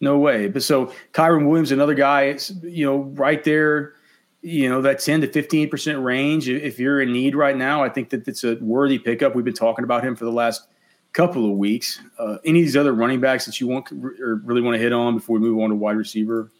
No 0.00 0.18
way. 0.18 0.48
But 0.48 0.62
so 0.62 0.92
Kyren 1.12 1.46
Williams, 1.46 1.72
another 1.72 1.94
guy, 1.94 2.36
you 2.62 2.84
know, 2.84 2.98
right 3.14 3.42
there, 3.44 3.94
you 4.42 4.68
know, 4.68 4.82
that 4.82 4.98
10 4.98 5.20
to 5.22 5.28
15% 5.28 6.02
range. 6.02 6.48
If 6.48 6.78
you're 6.78 7.00
in 7.00 7.12
need 7.12 7.34
right 7.34 7.56
now, 7.56 7.82
I 7.82 7.88
think 7.88 8.10
that 8.10 8.26
it's 8.26 8.44
a 8.44 8.56
worthy 8.56 8.98
pickup. 8.98 9.34
We've 9.34 9.44
been 9.44 9.54
talking 9.54 9.84
about 9.84 10.04
him 10.04 10.16
for 10.16 10.24
the 10.24 10.32
last 10.32 10.66
couple 11.12 11.44
of 11.50 11.56
weeks. 11.56 12.00
Uh, 12.18 12.38
any 12.44 12.60
of 12.60 12.66
these 12.66 12.76
other 12.76 12.92
running 12.92 13.20
backs 13.20 13.46
that 13.46 13.60
you 13.60 13.68
want 13.68 13.90
or 13.92 14.40
really 14.44 14.60
want 14.60 14.74
to 14.74 14.80
hit 14.80 14.92
on 14.92 15.16
before 15.16 15.38
we 15.38 15.48
move 15.48 15.60
on 15.60 15.70
to 15.70 15.76
wide 15.76 15.96
receiver? 15.96 16.50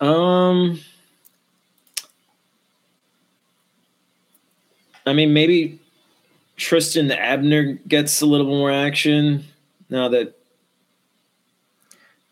Um, 0.00 0.80
I 5.06 5.12
mean, 5.12 5.32
maybe 5.32 5.79
Trestan 6.60 7.10
Ebner 7.10 7.80
gets 7.88 8.20
a 8.20 8.26
little 8.26 8.46
more 8.46 8.70
action 8.70 9.44
now 9.88 10.08
that 10.08 10.36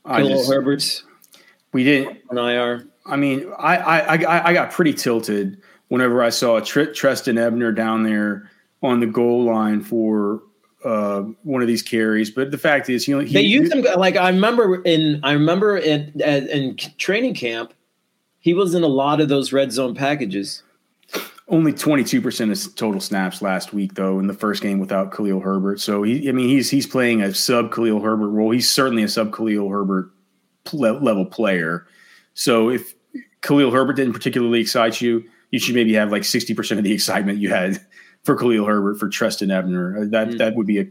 Khalil 0.06 0.46
Herbert's 0.46 1.02
we 1.72 1.82
didn't 1.82 2.18
on 2.30 2.38
IR. 2.38 2.86
I 3.06 3.16
mean, 3.16 3.50
I 3.58 3.78
I 3.78 4.48
I 4.50 4.52
got 4.52 4.70
pretty 4.70 4.92
tilted 4.92 5.60
whenever 5.88 6.22
I 6.22 6.28
saw 6.28 6.60
Tr- 6.60 6.92
Trestan 6.92 7.38
Ebner 7.38 7.72
down 7.72 8.02
there 8.02 8.50
on 8.82 9.00
the 9.00 9.06
goal 9.06 9.44
line 9.44 9.80
for 9.80 10.42
uh, 10.84 11.22
one 11.42 11.62
of 11.62 11.68
these 11.68 11.82
carries. 11.82 12.30
But 12.30 12.50
the 12.50 12.58
fact 12.58 12.90
is, 12.90 13.08
you 13.08 13.16
know, 13.16 13.24
he, 13.24 13.32
they 13.32 13.40
used 13.40 13.72
him 13.72 13.82
like 13.96 14.16
I 14.16 14.28
remember 14.28 14.82
in 14.82 15.20
I 15.22 15.32
remember 15.32 15.78
in, 15.78 16.20
in 16.20 16.76
training 16.98 17.34
camp, 17.34 17.72
he 18.40 18.52
was 18.52 18.74
in 18.74 18.82
a 18.82 18.88
lot 18.88 19.22
of 19.22 19.30
those 19.30 19.54
red 19.54 19.72
zone 19.72 19.94
packages. 19.94 20.62
Only 21.50 21.72
22% 21.72 22.66
of 22.66 22.74
total 22.74 23.00
snaps 23.00 23.40
last 23.40 23.72
week, 23.72 23.94
though, 23.94 24.18
in 24.18 24.26
the 24.26 24.34
first 24.34 24.62
game 24.62 24.78
without 24.78 25.12
Khalil 25.12 25.40
Herbert. 25.40 25.80
So 25.80 26.02
he, 26.02 26.28
I 26.28 26.32
mean, 26.32 26.48
he's 26.48 26.68
he's 26.68 26.86
playing 26.86 27.22
a 27.22 27.32
sub 27.34 27.72
Khalil 27.72 28.00
Herbert 28.00 28.28
role. 28.28 28.50
He's 28.50 28.70
certainly 28.70 29.02
a 29.02 29.08
sub 29.08 29.34
Khalil 29.34 29.70
Herbert 29.70 30.10
level 30.72 31.24
player. 31.24 31.86
So 32.34 32.68
if 32.68 32.94
Khalil 33.40 33.70
Herbert 33.70 33.94
didn't 33.94 34.12
particularly 34.12 34.60
excite 34.60 35.00
you, 35.00 35.24
you 35.50 35.58
should 35.58 35.74
maybe 35.74 35.94
have 35.94 36.12
like 36.12 36.22
60% 36.22 36.78
of 36.78 36.84
the 36.84 36.92
excitement 36.92 37.38
you 37.38 37.48
had 37.48 37.78
for 38.24 38.36
Khalil 38.36 38.66
Herbert 38.66 38.98
for 38.98 39.08
Trestan 39.08 39.50
Ebner. 39.50 39.96
Uh, 39.96 40.04
that 40.10 40.28
mm. 40.28 40.38
that 40.38 40.54
would 40.54 40.66
be 40.66 40.80
a 40.80 40.84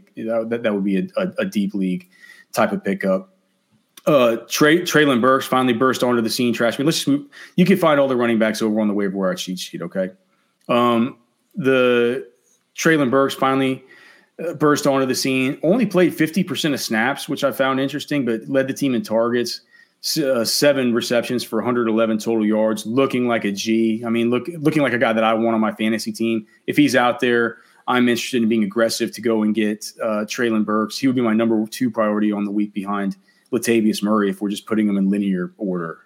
that, 0.44 0.62
that 0.64 0.74
would 0.74 0.84
be 0.84 0.98
a, 0.98 1.06
a, 1.16 1.28
a 1.38 1.44
deep 1.44 1.74
league 1.74 2.08
type 2.52 2.72
of 2.72 2.82
pickup. 2.82 3.34
Uh, 4.06 4.38
Trey 4.48 4.80
Treylon 4.80 5.20
Burks 5.20 5.46
finally 5.46 5.74
burst 5.74 6.02
onto 6.02 6.22
the 6.22 6.30
scene. 6.30 6.52
Trash 6.52 6.78
me. 6.78 6.84
Let's 6.84 6.98
just 6.98 7.08
move. 7.08 7.26
You 7.56 7.64
can 7.64 7.76
find 7.76 8.00
all 8.00 8.08
the 8.08 8.16
running 8.16 8.38
backs 8.38 8.62
over 8.62 8.80
on 8.80 8.88
the 8.88 8.94
waiver 8.94 9.16
wire 9.16 9.34
cheat 9.34 9.58
sheet. 9.58 9.82
Okay. 9.82 10.10
Um, 10.68 11.18
the 11.54 12.28
Treylon 12.76 13.10
Burks 13.10 13.34
finally 13.34 13.84
uh, 14.44 14.54
burst 14.54 14.86
onto 14.86 15.06
the 15.06 15.14
scene. 15.14 15.58
Only 15.62 15.86
played 15.86 16.12
50% 16.12 16.74
of 16.74 16.80
snaps, 16.80 17.28
which 17.28 17.44
I 17.44 17.52
found 17.52 17.80
interesting, 17.80 18.24
but 18.24 18.48
led 18.48 18.68
the 18.68 18.74
team 18.74 18.94
in 18.94 19.02
targets. 19.02 19.62
Uh, 20.22 20.44
seven 20.44 20.94
receptions 20.94 21.42
for 21.42 21.56
111 21.56 22.18
total 22.18 22.46
yards, 22.46 22.86
looking 22.86 23.26
like 23.26 23.44
a 23.44 23.50
G. 23.50 24.04
I 24.06 24.10
mean, 24.10 24.30
look, 24.30 24.46
looking 24.58 24.82
like 24.82 24.92
a 24.92 24.98
guy 24.98 25.12
that 25.12 25.24
I 25.24 25.34
want 25.34 25.54
on 25.54 25.60
my 25.60 25.72
fantasy 25.72 26.12
team. 26.12 26.46
If 26.68 26.76
he's 26.76 26.94
out 26.94 27.18
there, 27.18 27.58
I'm 27.88 28.08
interested 28.08 28.40
in 28.40 28.48
being 28.48 28.62
aggressive 28.62 29.10
to 29.12 29.20
go 29.20 29.42
and 29.42 29.52
get 29.52 29.90
uh, 30.00 30.24
Treylon 30.24 30.64
Burks. 30.64 30.98
He 30.98 31.08
would 31.08 31.16
be 31.16 31.22
my 31.22 31.32
number 31.32 31.66
two 31.66 31.90
priority 31.90 32.30
on 32.30 32.44
the 32.44 32.52
week 32.52 32.72
behind 32.72 33.16
Latavius 33.50 34.00
Murray 34.00 34.30
if 34.30 34.40
we're 34.40 34.50
just 34.50 34.66
putting 34.66 34.86
them 34.86 34.96
in 34.98 35.10
linear 35.10 35.52
order. 35.58 35.98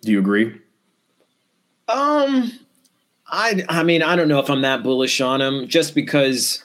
Do 0.00 0.12
you 0.12 0.20
agree? 0.20 0.58
Um, 1.88 2.52
I 3.26 3.64
I 3.68 3.82
mean 3.82 4.02
I 4.02 4.16
don't 4.16 4.28
know 4.28 4.38
if 4.38 4.50
I'm 4.50 4.62
that 4.62 4.82
bullish 4.82 5.20
on 5.20 5.40
him 5.40 5.68
just 5.68 5.94
because 5.94 6.62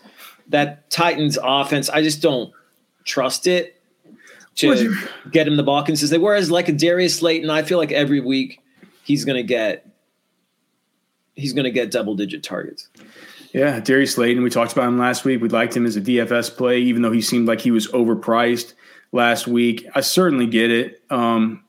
that 0.49 0.89
Titans 0.89 1.37
offense 1.41 1.89
I 1.89 2.01
just 2.01 2.21
don't 2.21 2.51
trust 3.05 3.47
it 3.47 3.81
to 4.55 4.95
get 5.31 5.47
him 5.47 5.57
the 5.57 5.63
ball 5.63 5.83
consistently. 5.83 6.23
Whereas 6.23 6.51
like 6.51 6.69
a 6.69 6.73
Darius 6.73 7.17
Slayton, 7.17 7.49
I 7.49 7.63
feel 7.63 7.77
like 7.77 7.91
every 7.91 8.19
week 8.19 8.61
he's 9.03 9.25
gonna 9.25 9.43
get 9.43 9.87
he's 11.35 11.53
gonna 11.53 11.71
get 11.71 11.91
double 11.91 12.15
digit 12.15 12.43
targets. 12.43 12.89
Yeah, 13.53 13.79
Darius 13.79 14.15
Slayton. 14.15 14.43
We 14.43 14.49
talked 14.49 14.71
about 14.73 14.87
him 14.87 14.97
last 14.97 15.25
week. 15.25 15.41
We 15.41 15.49
liked 15.49 15.75
him 15.75 15.85
as 15.85 15.95
a 15.95 16.01
DFS 16.01 16.55
play, 16.55 16.79
even 16.79 17.01
though 17.03 17.11
he 17.11 17.21
seemed 17.21 17.47
like 17.47 17.61
he 17.61 17.71
was 17.71 17.87
overpriced 17.89 18.73
last 19.11 19.47
week. 19.47 19.87
I 19.93 20.01
certainly 20.01 20.47
get 20.47 20.71
it. 20.71 21.03
Um, 21.11 21.63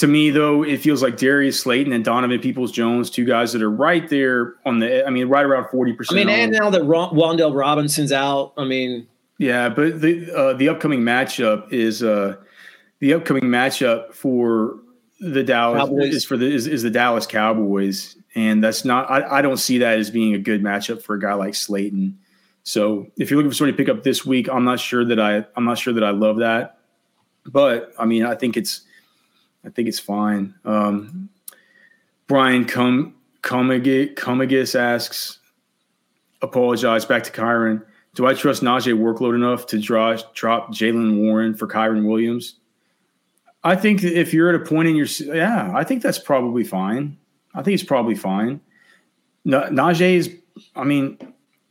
to 0.00 0.06
me, 0.06 0.30
though, 0.30 0.62
it 0.62 0.80
feels 0.80 1.02
like 1.02 1.18
Darius 1.18 1.60
Slayton 1.60 1.92
and 1.92 2.02
Donovan 2.02 2.40
Peoples 2.40 2.72
Jones, 2.72 3.10
two 3.10 3.26
guys 3.26 3.52
that 3.52 3.60
are 3.60 3.70
right 3.70 4.08
there 4.08 4.54
on 4.64 4.78
the, 4.78 5.06
I 5.06 5.10
mean, 5.10 5.28
right 5.28 5.44
around 5.44 5.64
40%. 5.66 6.06
I 6.10 6.14
mean, 6.14 6.30
and 6.30 6.52
now 6.52 6.70
that 6.70 6.84
Ron, 6.84 7.14
Wan'Dale 7.14 7.54
Robinson's 7.54 8.10
out, 8.10 8.54
I 8.56 8.64
mean. 8.64 9.06
Yeah, 9.36 9.68
but 9.68 10.00
the 10.00 10.30
uh, 10.34 10.52
the 10.54 10.68
upcoming 10.68 11.00
matchup 11.00 11.70
is 11.70 12.02
uh, 12.02 12.36
the 13.00 13.14
upcoming 13.14 13.44
matchup 13.44 14.14
for 14.14 14.76
the 15.20 15.42
Dallas 15.42 15.80
Cowboys. 15.80 16.14
is 16.14 16.24
for 16.24 16.36
the 16.36 16.46
is, 16.46 16.66
is 16.66 16.82
the 16.82 16.90
Dallas 16.90 17.26
Cowboys, 17.26 18.16
and 18.34 18.62
that's 18.62 18.84
not 18.84 19.10
I, 19.10 19.38
I 19.38 19.42
don't 19.42 19.56
see 19.56 19.78
that 19.78 19.98
as 19.98 20.10
being 20.10 20.34
a 20.34 20.38
good 20.38 20.62
matchup 20.62 21.00
for 21.00 21.14
a 21.14 21.20
guy 21.20 21.32
like 21.32 21.54
Slayton. 21.54 22.18
So 22.64 23.06
if 23.16 23.30
you're 23.30 23.38
looking 23.38 23.50
for 23.50 23.56
somebody 23.56 23.72
to 23.72 23.82
pick 23.82 23.88
up 23.88 24.02
this 24.02 24.26
week, 24.26 24.46
I'm 24.50 24.64
not 24.64 24.78
sure 24.78 25.06
that 25.06 25.18
I 25.18 25.46
I'm 25.56 25.64
not 25.64 25.78
sure 25.78 25.94
that 25.94 26.04
I 26.04 26.10
love 26.10 26.36
that, 26.38 26.78
but 27.46 27.94
I 27.98 28.04
mean 28.04 28.26
I 28.26 28.34
think 28.34 28.58
it's 28.58 28.82
I 29.64 29.70
think 29.70 29.88
it's 29.88 29.98
fine. 29.98 30.54
Um, 30.64 31.28
Brian 32.26 32.64
Com- 32.64 33.14
Comagis 33.42 34.78
asks, 34.78 35.38
apologize 36.42 37.04
back 37.04 37.22
to 37.24 37.30
Kyren. 37.30 37.84
Do 38.14 38.26
I 38.26 38.34
trust 38.34 38.62
Najee 38.62 38.96
workload 38.96 39.34
enough 39.34 39.66
to 39.66 39.78
draw, 39.78 40.16
drop 40.34 40.72
Jaylen 40.72 41.18
Warren 41.18 41.54
for 41.54 41.66
Kyren 41.66 42.06
Williams? 42.06 42.56
I 43.62 43.76
think 43.76 44.02
if 44.02 44.32
you're 44.32 44.48
at 44.48 44.54
a 44.54 44.64
point 44.64 44.88
in 44.88 44.96
your, 44.96 45.06
yeah, 45.06 45.70
I 45.74 45.84
think 45.84 46.02
that's 46.02 46.18
probably 46.18 46.64
fine. 46.64 47.16
I 47.54 47.62
think 47.62 47.74
it's 47.74 47.84
probably 47.84 48.14
fine. 48.14 48.60
Najee 49.46 50.14
is, 50.14 50.34
I 50.74 50.84
mean, 50.84 51.18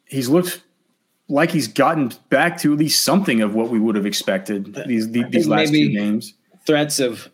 he's 0.05 0.29
looked 0.29 0.61
like 1.29 1.51
he's 1.51 1.67
gotten 1.67 2.11
back 2.29 2.57
to 2.59 2.73
at 2.73 2.79
least 2.79 3.03
something 3.03 3.41
of 3.41 3.53
what 3.53 3.69
we 3.69 3.79
would 3.79 3.95
have 3.95 4.05
expected 4.05 4.75
these 4.87 5.11
these, 5.11 5.25
these 5.29 5.47
last 5.47 5.71
two 5.71 5.89
games. 5.89 6.33
Threats 6.65 6.99
of 6.99 7.29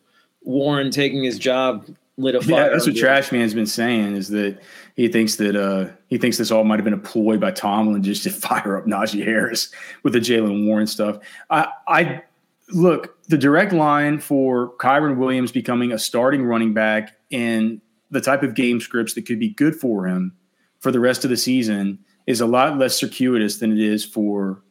Warren 0.45 0.91
taking 0.91 1.23
his 1.23 1.37
job 1.37 1.85
lit 2.17 2.35
a 2.35 2.41
fire. 2.41 2.65
Yeah, 2.65 2.69
that's 2.69 2.87
what 2.87 2.95
Trash 2.95 3.31
Man's 3.31 3.53
been 3.53 3.65
saying 3.65 4.15
is 4.15 4.29
that 4.29 4.59
he 4.95 5.07
thinks 5.07 5.35
that 5.35 5.55
uh, 5.55 5.91
he 6.07 6.17
thinks 6.17 6.37
this 6.37 6.51
all 6.51 6.63
might 6.63 6.77
have 6.77 6.85
been 6.85 6.93
a 6.93 6.97
ploy 6.97 7.37
by 7.37 7.51
Tomlin 7.51 8.03
just 8.03 8.23
to 8.23 8.29
fire 8.31 8.77
up 8.77 8.85
Najee 8.85 9.23
Harris 9.23 9.69
with 10.03 10.13
the 10.13 10.19
Jaylen 10.19 10.67
Warren 10.67 10.87
stuff. 10.87 11.17
I, 11.49 11.67
I 11.87 12.23
look 12.69 13.21
the 13.27 13.37
direct 13.37 13.73
line 13.73 14.19
for 14.19 14.73
Kyren 14.77 15.17
Williams 15.17 15.51
becoming 15.51 15.91
a 15.91 15.99
starting 15.99 16.43
running 16.43 16.73
back 16.73 17.15
in 17.29 17.81
the 18.11 18.21
type 18.21 18.43
of 18.43 18.55
game 18.55 18.79
scripts 18.79 19.13
that 19.15 19.25
could 19.25 19.39
be 19.39 19.49
good 19.49 19.75
for 19.75 20.07
him 20.07 20.33
for 20.79 20.91
the 20.91 20.99
rest 20.99 21.23
of 21.23 21.29
the 21.29 21.37
season 21.37 21.99
is 22.27 22.41
a 22.41 22.45
lot 22.45 22.77
less 22.77 22.95
circuitous 22.95 23.57
than 23.57 23.71
it 23.71 23.79
is 23.79 24.05
for 24.05 24.61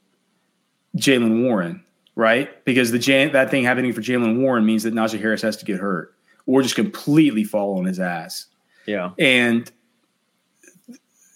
Jalen 0.96 1.44
Warren 1.44 1.84
right? 2.16 2.64
Because 2.64 2.90
the 2.90 3.28
that 3.32 3.50
thing 3.50 3.64
happening 3.64 3.92
for 3.92 4.00
Jaylen 4.00 4.40
Warren 4.40 4.64
means 4.64 4.82
that 4.84 4.94
Najee 4.94 5.20
Harris 5.20 5.42
has 5.42 5.56
to 5.58 5.64
get 5.64 5.80
hurt 5.80 6.14
or 6.46 6.62
just 6.62 6.74
completely 6.74 7.44
fall 7.44 7.78
on 7.78 7.84
his 7.84 7.98
ass. 7.98 8.46
Yeah. 8.86 9.10
And 9.18 9.70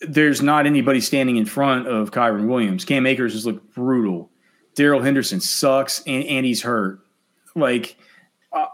there's 0.02 0.42
not 0.42 0.66
anybody 0.66 1.00
standing 1.00 1.36
in 1.36 1.46
front 1.46 1.88
of 1.88 2.10
Kyren 2.10 2.46
Williams. 2.46 2.84
Cam 2.84 3.06
Akers 3.06 3.32
has 3.32 3.46
looked 3.46 3.74
brutal. 3.74 4.30
Daryl 4.76 5.02
Henderson 5.02 5.40
sucks 5.40 6.02
and, 6.06 6.24
and 6.24 6.46
he's 6.46 6.62
hurt. 6.62 7.00
Like 7.56 7.96
uh, 8.52 8.66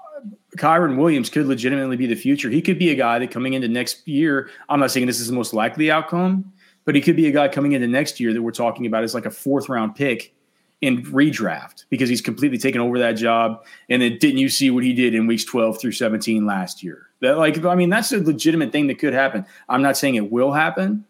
Kyren 0.58 0.98
Williams 0.98 1.30
could 1.30 1.46
legitimately 1.46 1.96
be 1.96 2.06
the 2.06 2.16
future. 2.16 2.50
He 2.50 2.60
could 2.60 2.78
be 2.78 2.90
a 2.90 2.94
guy 2.94 3.18
that 3.20 3.30
coming 3.30 3.54
into 3.54 3.68
next 3.68 4.06
year, 4.06 4.50
I'm 4.68 4.80
not 4.80 4.90
saying 4.90 5.06
this 5.06 5.20
is 5.20 5.28
the 5.28 5.34
most 5.34 5.54
likely 5.54 5.90
outcome, 5.90 6.52
but 6.84 6.94
he 6.94 7.00
could 7.00 7.16
be 7.16 7.28
a 7.28 7.32
guy 7.32 7.48
coming 7.48 7.72
into 7.72 7.86
next 7.86 8.20
year 8.20 8.34
that 8.34 8.42
we're 8.42 8.50
talking 8.50 8.84
about 8.84 9.04
as 9.04 9.14
like 9.14 9.24
a 9.24 9.30
fourth 9.30 9.70
round 9.70 9.94
pick 9.94 10.34
in 10.80 11.02
redraft 11.04 11.84
because 11.88 12.08
he's 12.08 12.20
completely 12.20 12.58
taken 12.58 12.80
over 12.80 12.98
that 12.98 13.12
job. 13.12 13.64
And 13.88 14.02
then 14.02 14.18
didn't 14.18 14.38
you 14.38 14.48
see 14.48 14.70
what 14.70 14.84
he 14.84 14.92
did 14.92 15.14
in 15.14 15.26
weeks 15.26 15.44
12 15.44 15.80
through 15.80 15.92
17 15.92 16.44
last 16.44 16.82
year? 16.82 17.08
That 17.20 17.38
like, 17.38 17.64
I 17.64 17.74
mean, 17.74 17.90
that's 17.90 18.12
a 18.12 18.18
legitimate 18.18 18.72
thing 18.72 18.86
that 18.88 18.98
could 18.98 19.14
happen. 19.14 19.46
I'm 19.68 19.82
not 19.82 19.96
saying 19.96 20.16
it 20.16 20.30
will 20.30 20.52
happen, 20.52 21.04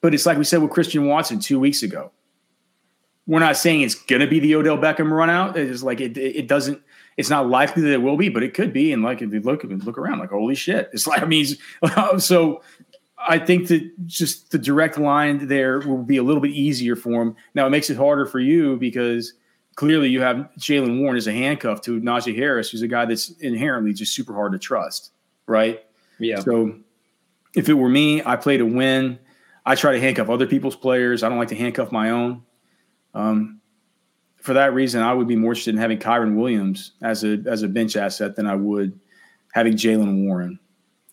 but 0.00 0.14
it's 0.14 0.26
like 0.26 0.38
we 0.38 0.44
said 0.44 0.62
with 0.62 0.70
Christian 0.70 1.06
Watson 1.06 1.40
two 1.40 1.60
weeks 1.60 1.82
ago. 1.82 2.10
We're 3.26 3.40
not 3.40 3.58
saying 3.58 3.82
it's 3.82 3.94
going 3.94 4.22
to 4.22 4.26
be 4.26 4.40
the 4.40 4.54
Odell 4.54 4.78
Beckham 4.78 5.10
run 5.10 5.28
out. 5.28 5.58
It's 5.58 5.82
like 5.82 6.00
it, 6.00 6.16
it 6.16 6.48
doesn't. 6.48 6.80
It's 7.18 7.28
not 7.28 7.48
likely 7.48 7.82
that 7.82 7.92
it 7.92 8.00
will 8.00 8.16
be, 8.16 8.30
but 8.30 8.42
it 8.42 8.54
could 8.54 8.72
be. 8.72 8.92
And 8.92 9.02
like 9.02 9.20
if 9.20 9.30
you 9.30 9.40
look, 9.40 9.64
look 9.64 9.98
around, 9.98 10.20
like 10.20 10.30
holy 10.30 10.54
shit, 10.54 10.88
it's 10.94 11.06
like 11.06 11.20
I 11.20 11.26
mean, 11.26 11.44
so 12.18 12.62
I 13.26 13.38
think 13.38 13.68
that 13.68 14.06
just 14.06 14.50
the 14.52 14.58
direct 14.58 14.98
line 14.98 15.48
there 15.48 15.80
will 15.80 16.02
be 16.02 16.18
a 16.18 16.22
little 16.22 16.40
bit 16.40 16.52
easier 16.52 16.96
for 16.96 17.22
him. 17.22 17.36
Now 17.54 17.66
it 17.66 17.70
makes 17.70 17.90
it 17.90 17.96
harder 17.96 18.26
for 18.26 18.38
you 18.38 18.76
because 18.76 19.32
clearly 19.74 20.08
you 20.08 20.20
have 20.20 20.48
Jaylen 20.58 21.00
Warren 21.00 21.16
as 21.16 21.26
a 21.26 21.32
handcuff 21.32 21.80
to 21.82 22.00
Najee 22.00 22.36
Harris, 22.36 22.70
who's 22.70 22.82
a 22.82 22.88
guy 22.88 23.04
that's 23.04 23.30
inherently 23.38 23.92
just 23.92 24.14
super 24.14 24.34
hard 24.34 24.52
to 24.52 24.58
trust, 24.58 25.12
right? 25.46 25.82
Yeah. 26.18 26.40
So 26.40 26.78
if 27.54 27.68
it 27.68 27.74
were 27.74 27.88
me, 27.88 28.22
I 28.24 28.36
play 28.36 28.56
to 28.56 28.64
win. 28.64 29.18
I 29.66 29.74
try 29.74 29.92
to 29.92 30.00
handcuff 30.00 30.30
other 30.30 30.46
people's 30.46 30.76
players. 30.76 31.22
I 31.22 31.28
don't 31.28 31.38
like 31.38 31.48
to 31.48 31.56
handcuff 31.56 31.92
my 31.92 32.10
own. 32.10 32.42
Um, 33.14 33.60
for 34.40 34.54
that 34.54 34.72
reason, 34.72 35.02
I 35.02 35.12
would 35.12 35.28
be 35.28 35.36
more 35.36 35.52
interested 35.52 35.74
in 35.74 35.80
having 35.80 35.98
Kyren 35.98 36.36
Williams 36.36 36.92
as 37.02 37.24
a 37.24 37.42
as 37.46 37.62
a 37.62 37.68
bench 37.68 37.96
asset 37.96 38.36
than 38.36 38.46
I 38.46 38.54
would 38.54 38.98
having 39.52 39.74
Jaylen 39.74 40.24
Warren. 40.24 40.58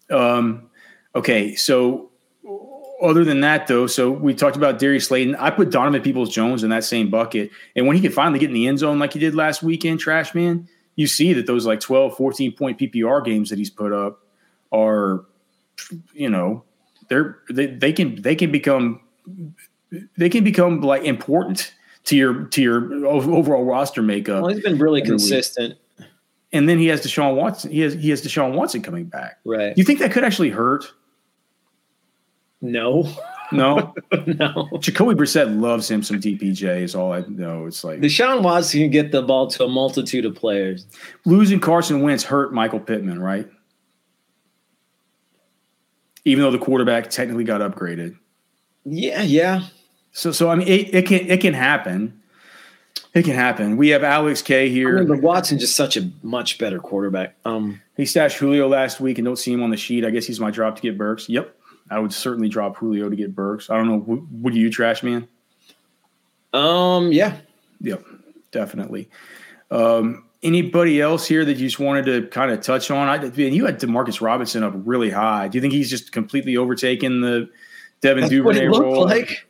Um, 0.09 0.64
okay, 1.15 1.55
so 1.55 2.11
other 3.01 3.23
than 3.23 3.41
that, 3.41 3.67
though, 3.67 3.87
so 3.87 4.09
we 4.09 4.33
talked 4.33 4.55
about 4.55 4.79
Darius 4.79 5.07
Slayton. 5.07 5.35
I 5.35 5.49
put 5.49 5.69
Donovan 5.69 6.01
Peoples 6.01 6.29
Jones 6.29 6.63
in 6.63 6.69
that 6.69 6.83
same 6.83 7.09
bucket. 7.09 7.51
And 7.75 7.87
when 7.87 7.95
he 7.95 8.01
can 8.01 8.11
finally 8.11 8.39
get 8.39 8.49
in 8.49 8.53
the 8.53 8.67
end 8.67 8.79
zone 8.79 8.99
like 8.99 9.13
he 9.13 9.19
did 9.19 9.35
last 9.35 9.61
weekend, 9.61 9.99
Trash 9.99 10.33
Man, 10.33 10.67
you 10.95 11.07
see 11.07 11.33
that 11.33 11.45
those 11.45 11.65
like 11.65 11.79
12, 11.79 12.15
14 12.15 12.51
point 12.53 12.79
PPR 12.79 13.23
games 13.23 13.49
that 13.49 13.59
he's 13.59 13.69
put 13.69 13.91
up 13.91 14.21
are, 14.71 15.25
you 16.13 16.29
know, 16.29 16.63
they're 17.09 17.37
they, 17.49 17.67
they 17.67 17.93
can 17.93 18.21
they 18.21 18.35
can 18.35 18.51
become 18.51 19.01
they 20.17 20.29
can 20.29 20.43
become 20.43 20.81
like 20.81 21.03
important 21.03 21.73
to 22.05 22.15
your 22.15 22.45
to 22.45 22.61
your 22.61 23.05
overall 23.05 23.65
roster 23.65 24.01
makeup. 24.01 24.43
Well, 24.43 24.53
he's 24.53 24.63
been 24.63 24.79
really 24.79 25.01
consistent. 25.01 25.77
Week. 25.99 26.07
And 26.53 26.69
then 26.69 26.79
he 26.79 26.87
has 26.87 27.01
Deshaun 27.01 27.35
Watson. 27.35 27.71
He 27.71 27.81
has 27.81 27.93
he 27.93 28.09
has 28.09 28.21
Deshaun 28.21 28.53
Watson 28.55 28.81
coming 28.81 29.05
back. 29.05 29.39
Right. 29.45 29.77
You 29.77 29.83
think 29.83 29.99
that 29.99 30.11
could 30.11 30.23
actually 30.23 30.49
hurt? 30.49 30.85
No. 32.71 33.07
No, 33.51 33.93
no. 34.25 34.69
Jacoby 34.79 35.13
Brissett 35.13 35.59
loves 35.59 35.89
him 35.89 36.01
some 36.03 36.19
DPJ. 36.19 36.81
Is 36.81 36.95
all 36.95 37.13
I 37.13 37.21
know. 37.27 37.67
It's 37.67 37.83
like 37.83 37.99
Deshaun 37.99 38.41
Watson 38.41 38.81
can 38.81 38.89
get 38.89 39.11
the 39.11 39.21
ball 39.21 39.47
to 39.47 39.65
a 39.65 39.67
multitude 39.67 40.25
of 40.25 40.35
players. 40.35 40.85
Losing 41.25 41.59
Carson 41.59 42.01
Wentz 42.01 42.23
hurt 42.23 42.53
Michael 42.53 42.79
Pittman, 42.79 43.21
right? 43.21 43.47
Even 46.25 46.43
though 46.43 46.51
the 46.51 46.57
quarterback 46.57 47.09
technically 47.11 47.43
got 47.43 47.61
upgraded. 47.61 48.17
Yeah, 48.83 49.21
yeah. 49.21 49.67
So, 50.11 50.31
so 50.31 50.49
I 50.49 50.55
mean, 50.55 50.67
it, 50.67 50.93
it 50.93 51.05
can 51.05 51.29
it 51.29 51.41
can 51.41 51.53
happen. 51.53 52.21
It 53.13 53.23
can 53.23 53.33
happen. 53.33 53.77
We 53.77 53.89
have 53.89 54.03
Alex 54.03 54.41
K 54.41 54.69
here. 54.69 54.97
I 54.97 54.99
mean, 55.01 55.07
but 55.07 55.21
Watson 55.21 55.57
just 55.57 55.75
such 55.75 55.95
a 55.95 56.09
much 56.21 56.57
better 56.57 56.79
quarterback. 56.79 57.37
Um, 57.45 57.81
he 57.95 58.05
stashed 58.05 58.37
Julio 58.37 58.67
last 58.67 58.99
week 58.99 59.17
and 59.17 59.25
don't 59.25 59.37
see 59.37 59.53
him 59.53 59.63
on 59.63 59.69
the 59.69 59.77
sheet. 59.77 60.03
I 60.03 60.09
guess 60.09 60.25
he's 60.25 60.39
my 60.39 60.51
drop 60.51 60.75
to 60.77 60.81
get 60.81 60.97
Burks. 60.97 61.29
Yep. 61.29 61.54
I 61.89 61.99
would 61.99 62.13
certainly 62.13 62.49
drop 62.49 62.77
Julio 62.77 63.09
to 63.09 63.15
get 63.15 63.35
Burks. 63.35 63.69
I 63.69 63.77
don't 63.77 63.87
know. 63.87 64.27
Would 64.41 64.55
you, 64.55 64.71
trash 64.71 65.03
man? 65.03 65.27
Um, 66.53 67.11
yeah. 67.11 67.37
Yep, 67.81 68.03
definitely. 68.51 69.09
Um, 69.69 70.25
anybody 70.41 71.01
else 71.01 71.27
here 71.27 71.43
that 71.45 71.57
you 71.57 71.67
just 71.67 71.79
wanted 71.79 72.05
to 72.05 72.27
kind 72.27 72.51
of 72.51 72.61
touch 72.61 72.89
on? 72.89 73.07
I 73.07 73.19
mean, 73.29 73.53
you 73.53 73.65
had 73.65 73.79
Demarcus 73.79 74.21
Robinson 74.21 74.63
up 74.63 74.73
really 74.77 75.09
high. 75.09 75.47
Do 75.47 75.57
you 75.57 75.61
think 75.61 75.73
he's 75.73 75.89
just 75.89 76.11
completely 76.11 76.57
overtaken 76.57 77.21
the 77.21 77.49
Devin 78.01 78.21
That's 78.21 78.31
Duvernay 78.31 78.67
what 78.69 78.81
it 78.81 78.85
role? 78.85 79.05
Like. 79.05 79.47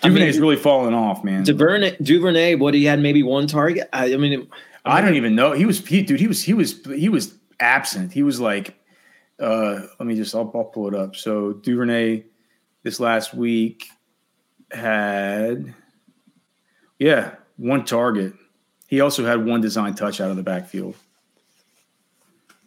Duvernay's 0.00 0.36
I 0.36 0.38
mean, 0.38 0.42
really 0.42 0.56
fallen 0.56 0.94
off, 0.94 1.24
man. 1.24 1.42
Duvernay, 1.42 1.96
Duvernay, 2.00 2.54
what 2.54 2.72
he 2.72 2.84
had 2.84 3.00
maybe 3.00 3.24
one 3.24 3.48
target. 3.48 3.88
I, 3.92 4.14
I 4.14 4.16
mean, 4.16 4.46
I 4.84 5.00
don't 5.00 5.16
even 5.16 5.34
know. 5.34 5.52
He 5.52 5.66
was, 5.66 5.84
he, 5.84 6.02
dude. 6.02 6.20
He 6.20 6.28
was, 6.28 6.40
he 6.42 6.54
was, 6.54 6.84
he 6.86 7.08
was 7.08 7.34
absent. 7.58 8.12
He 8.12 8.22
was 8.22 8.38
like 8.38 8.77
uh, 9.40 9.80
let 9.98 10.06
me 10.06 10.16
just 10.16 10.34
I'll, 10.34 10.50
I'll, 10.54 10.64
pull 10.64 10.88
it 10.88 10.94
up. 10.94 11.16
So 11.16 11.52
Duvernay 11.52 12.24
this 12.82 13.00
last 13.00 13.34
week 13.34 13.86
had 14.70 15.74
yeah 16.98 17.34
one 17.56 17.84
target. 17.84 18.34
He 18.88 19.00
also 19.00 19.24
had 19.24 19.44
one 19.44 19.60
design 19.60 19.94
touch 19.94 20.20
out 20.20 20.30
of 20.30 20.36
the 20.36 20.42
backfield. 20.42 20.96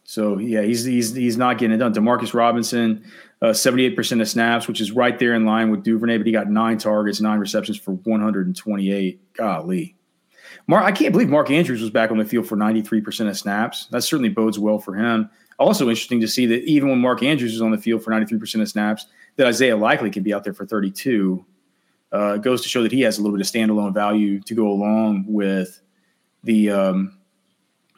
So 0.03 0.37
yeah, 0.37 0.61
he's 0.61 0.83
he's 0.83 1.13
he's 1.13 1.37
not 1.37 1.57
getting 1.57 1.75
it 1.75 1.77
done. 1.77 1.93
Demarcus 1.93 2.33
Robinson, 2.33 3.05
seventy 3.53 3.85
eight 3.85 3.95
percent 3.95 4.21
of 4.21 4.27
snaps, 4.27 4.67
which 4.67 4.81
is 4.81 4.91
right 4.91 5.17
there 5.17 5.33
in 5.33 5.45
line 5.45 5.71
with 5.71 5.83
Duvernay, 5.83 6.17
but 6.17 6.27
he 6.27 6.33
got 6.33 6.49
nine 6.49 6.77
targets, 6.77 7.21
nine 7.21 7.39
receptions 7.39 7.77
for 7.77 7.93
one 7.93 8.21
hundred 8.21 8.47
and 8.47 8.55
twenty 8.55 8.91
eight. 8.91 9.21
Golly. 9.33 9.95
Mark, 10.67 10.83
I 10.83 10.91
can't 10.91 11.11
believe 11.11 11.29
Mark 11.29 11.49
Andrews 11.49 11.81
was 11.81 11.89
back 11.89 12.11
on 12.11 12.17
the 12.17 12.25
field 12.25 12.45
for 12.45 12.55
93% 12.55 13.29
of 13.29 13.37
snaps. 13.37 13.87
That 13.87 14.03
certainly 14.03 14.29
bodes 14.29 14.59
well 14.59 14.79
for 14.79 14.93
him. 14.93 15.29
Also 15.61 15.87
interesting 15.87 16.19
to 16.21 16.27
see 16.27 16.47
that 16.47 16.63
even 16.63 16.89
when 16.89 16.99
Mark 16.99 17.21
Andrews 17.21 17.53
is 17.53 17.61
on 17.61 17.69
the 17.71 17.77
field 17.77 18.03
for 18.03 18.11
93% 18.11 18.61
of 18.61 18.67
snaps, 18.67 19.05
that 19.35 19.45
Isaiah 19.45 19.77
Likely 19.77 20.09
can 20.09 20.23
be 20.23 20.33
out 20.33 20.43
there 20.43 20.53
for 20.53 20.65
32. 20.65 21.45
Uh, 22.11 22.33
it 22.33 22.41
goes 22.41 22.61
to 22.63 22.69
show 22.69 22.81
that 22.81 22.91
he 22.91 23.01
has 23.01 23.17
a 23.17 23.21
little 23.21 23.37
bit 23.37 23.45
of 23.45 23.51
standalone 23.51 23.93
value 23.93 24.39
to 24.41 24.55
go 24.55 24.67
along 24.67 25.25
with 25.27 25.79
the 26.43 26.71
um, 26.71 27.17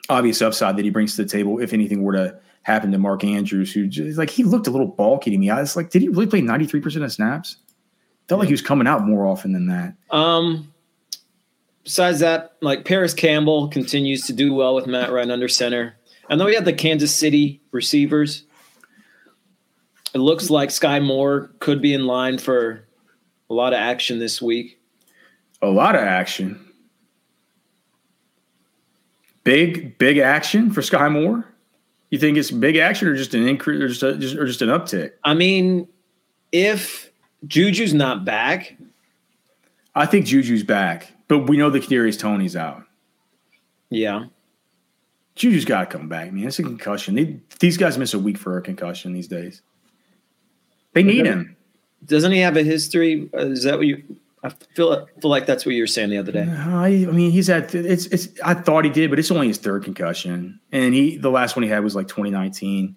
obvious 0.10 0.42
upside 0.42 0.76
that 0.78 0.84
he 0.84 0.92
brings 0.92 1.16
to 1.16 1.24
the 1.24 1.30
table 1.30 1.60
if 1.60 1.74
anything 1.74 2.04
were 2.04 2.14
to 2.14 2.38
happen 2.64 2.92
to 2.92 2.98
Mark 2.98 3.24
Andrews, 3.24 3.72
who 3.72 3.88
just, 3.88 4.18
like 4.18 4.30
he 4.30 4.44
looked 4.44 4.68
a 4.68 4.72
little 4.72 4.88
bulky 4.88 5.32
to 5.32 5.38
me. 5.38 5.50
I 5.50 5.62
was 5.62 5.76
like, 5.76 5.90
did 5.90 6.02
he 6.02 6.10
really 6.10 6.28
play 6.28 6.42
93% 6.42 7.04
of 7.04 7.12
snaps? 7.12 7.58
Felt 8.28 8.40
like 8.40 8.48
he 8.48 8.54
was 8.54 8.62
coming 8.62 8.88
out 8.88 9.06
more 9.06 9.26
often 9.26 9.54
than 9.54 9.68
that. 9.68 9.96
Um, 10.12 10.74
besides 11.84 12.20
that, 12.20 12.56
like 12.62 12.86
Parris 12.86 13.14
Campbell 13.14 13.68
continues 13.70 14.26
to 14.28 14.34
do 14.34 14.54
well 14.54 14.76
with 14.76 14.86
Matt 14.86 15.12
Ryan 15.12 15.32
under 15.32 15.48
center. 15.48 15.96
I 16.34 16.36
know 16.36 16.46
we 16.46 16.56
have 16.56 16.66
the 16.66 16.74
Kansas 16.74 17.16
City 17.16 17.62
receivers. 17.72 18.46
It 20.16 20.18
looks 20.18 20.50
like 20.50 20.72
Sky 20.72 21.00
Moore 21.00 21.52
could 21.60 21.80
be 21.80 21.94
in 21.94 22.08
line 22.08 22.40
for 22.40 22.88
a 23.52 23.54
lot 23.54 23.72
of 23.72 23.78
action 23.78 24.18
this 24.18 24.42
week. 24.42 24.82
A 25.62 25.68
lot 25.68 25.94
of 25.94 26.02
action. 26.02 26.60
Big, 29.44 30.00
big 30.00 30.18
action 30.18 30.72
for 30.72 30.82
Sky 30.82 31.08
Moore. 31.08 31.46
You 32.10 32.18
think 32.18 32.40
it's 32.40 32.50
big 32.50 32.78
action 32.78 33.08
or 33.08 33.16
just 33.16 33.36
an 33.36 33.48
increase 33.48 33.80
or 33.80 33.88
just, 33.88 34.02
a, 34.02 34.18
just 34.18 34.36
or 34.36 34.48
just 34.48 34.64
an 34.64 34.70
uptick? 34.70 35.12
I 35.24 35.36
mean, 35.36 35.88
if 36.52 37.12
Juju's 37.46 37.94
not 37.94 38.26
back, 38.26 38.76
I 39.94 40.08
think 40.08 40.26
Juju's 40.26 40.64
back, 40.64 41.14
but 41.28 41.48
we 41.48 41.58
know 41.58 41.70
the 41.70 41.80
Kadarius 41.80 42.18
Toney's 42.18 42.56
out. 42.56 42.82
Yeah, 43.92 44.26
Juju's 45.36 45.66
got 45.66 45.90
to 45.90 45.98
come 45.98 46.08
back, 46.08 46.32
man. 46.32 46.48
It's 46.48 46.60
a 46.60 46.64
concussion. 46.64 47.16
They, 47.16 47.40
these 47.60 47.78
guys 47.78 47.98
miss 47.98 48.14
a 48.14 48.20
week 48.20 48.38
for 48.38 48.58
a 48.58 48.62
concussion 48.62 49.14
these 49.14 49.28
days. 49.28 49.62
They 50.94 51.04
need 51.04 51.26
him. 51.26 51.56
Doesn't 52.06 52.32
he 52.32 52.40
have 52.40 52.56
a 52.56 52.64
history? 52.64 53.30
Uh, 53.34 53.48
is 53.48 53.64
that 53.64 53.78
what 53.78 53.88
you? 53.88 54.04
I 54.44 54.50
feel 54.50 55.08
feel 55.22 55.30
like 55.32 55.46
that's 55.46 55.66
what 55.66 55.74
you 55.74 55.82
were 55.82 55.88
saying 55.88 56.10
the 56.10 56.18
other 56.18 56.34
day. 56.34 56.46
I, 56.48 56.88
I 56.88 57.12
mean, 57.12 57.32
he's 57.32 57.48
had 57.48 57.74
it's 57.74 58.06
it's. 58.08 58.28
I 58.44 58.54
thought 58.54 58.84
he 58.84 58.92
did, 58.92 59.10
but 59.10 59.18
it's 59.18 59.32
only 59.32 59.48
his 59.48 59.58
third 59.58 59.86
concussion, 59.86 60.60
and 60.72 60.94
he 60.94 61.18
the 61.18 61.32
last 61.32 61.56
one 61.56 61.64
he 61.64 61.70
had 61.70 61.84
was 61.84 61.96
like 61.96 62.08
2019. 62.08 62.96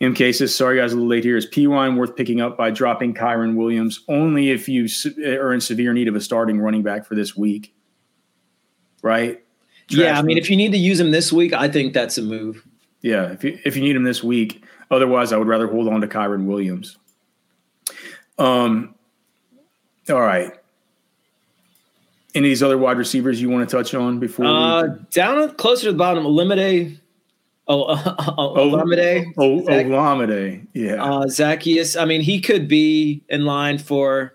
In 0.00 0.14
cases, 0.14 0.54
sorry 0.54 0.78
guys, 0.78 0.92
a 0.92 0.94
little 0.94 1.08
late 1.08 1.24
here. 1.24 1.36
Is 1.36 1.46
Perine 1.46 1.96
worth 1.96 2.14
picking 2.14 2.40
up 2.40 2.56
by 2.56 2.70
dropping 2.70 3.14
Kyren 3.14 3.56
Williams 3.56 4.04
only 4.06 4.50
if 4.50 4.68
you 4.68 4.86
are 5.26 5.52
in 5.52 5.60
severe 5.60 5.92
need 5.92 6.06
of 6.06 6.14
a 6.14 6.20
starting 6.20 6.60
running 6.60 6.84
back 6.84 7.04
for 7.04 7.16
this 7.16 7.36
week? 7.36 7.74
Right? 9.02 9.42
Yeah, 9.90 10.18
I 10.18 10.22
mean, 10.22 10.38
if 10.38 10.50
you 10.50 10.56
need 10.56 10.72
to 10.72 10.78
use 10.78 11.00
him 11.00 11.10
this 11.10 11.32
week, 11.32 11.52
I 11.52 11.68
think 11.68 11.94
that's 11.94 12.18
a 12.18 12.22
move. 12.22 12.66
Yeah, 13.00 13.32
if 13.32 13.44
you, 13.44 13.58
if 13.64 13.76
you 13.76 13.82
need 13.82 13.96
him 13.96 14.04
this 14.04 14.22
week. 14.22 14.64
Otherwise, 14.90 15.32
I 15.32 15.36
would 15.36 15.48
rather 15.48 15.66
hold 15.66 15.88
on 15.88 16.00
to 16.00 16.06
Kyren 16.06 16.46
Williams. 16.46 16.96
Um, 18.38 18.94
all 20.08 20.20
right. 20.20 20.52
Any 22.34 22.48
of 22.48 22.50
these 22.50 22.62
other 22.62 22.78
wide 22.78 22.98
receivers 22.98 23.40
you 23.40 23.50
want 23.50 23.68
to 23.68 23.76
touch 23.76 23.94
on 23.94 24.18
before? 24.18 24.46
Uh, 24.46 24.82
we... 24.84 24.88
Down 25.10 25.54
closer 25.56 25.86
to 25.86 25.92
the 25.92 25.98
bottom, 25.98 26.24
Olamide. 26.24 26.98
Oh, 27.66 27.82
uh, 27.84 28.14
Olamide. 28.36 29.32
Oh, 29.36 29.60
Olamide. 29.62 30.66
Yeah. 30.72 31.02
Uh, 31.02 31.26
Zaccheaus. 31.26 32.00
I 32.00 32.04
mean, 32.04 32.22
he 32.22 32.40
could 32.40 32.68
be 32.68 33.22
in 33.28 33.44
line 33.44 33.78
for 33.78 34.34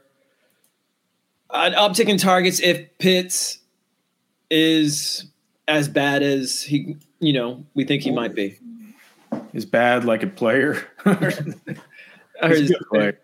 an 1.52 1.74
uptick 1.74 2.10
in 2.10 2.18
targets 2.18 2.60
if 2.60 2.98
Pitts 3.00 3.60
is 4.50 5.26
as 5.68 5.88
bad 5.88 6.24
as 6.24 6.62
he, 6.62 6.98
you 7.20 7.34
know, 7.34 7.66
we 7.74 7.84
think 7.86 8.04
he 8.04 8.12
might 8.12 8.36
be. 8.36 8.60
Is 9.54 9.66
bad 9.66 10.06
like 10.06 10.24
a 10.24 10.28
player? 10.28 10.86
He's 11.06 12.72
a 12.72 12.74
good 12.74 12.88
player. 12.90 13.20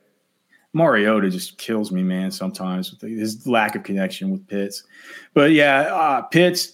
Mariota 0.73 1.30
just 1.30 1.58
kills 1.58 1.91
me, 1.91 2.04
man. 2.04 2.32
Sometimes 2.32 2.91
with 2.91 3.02
his 3.02 3.47
lack 3.47 3.75
of 3.75 3.84
connection 3.84 4.30
with 4.30 4.47
Pitts, 4.47 4.84
but 5.34 5.52
yeah, 5.52 5.82
uh, 5.82 6.21
Pitts. 6.23 6.73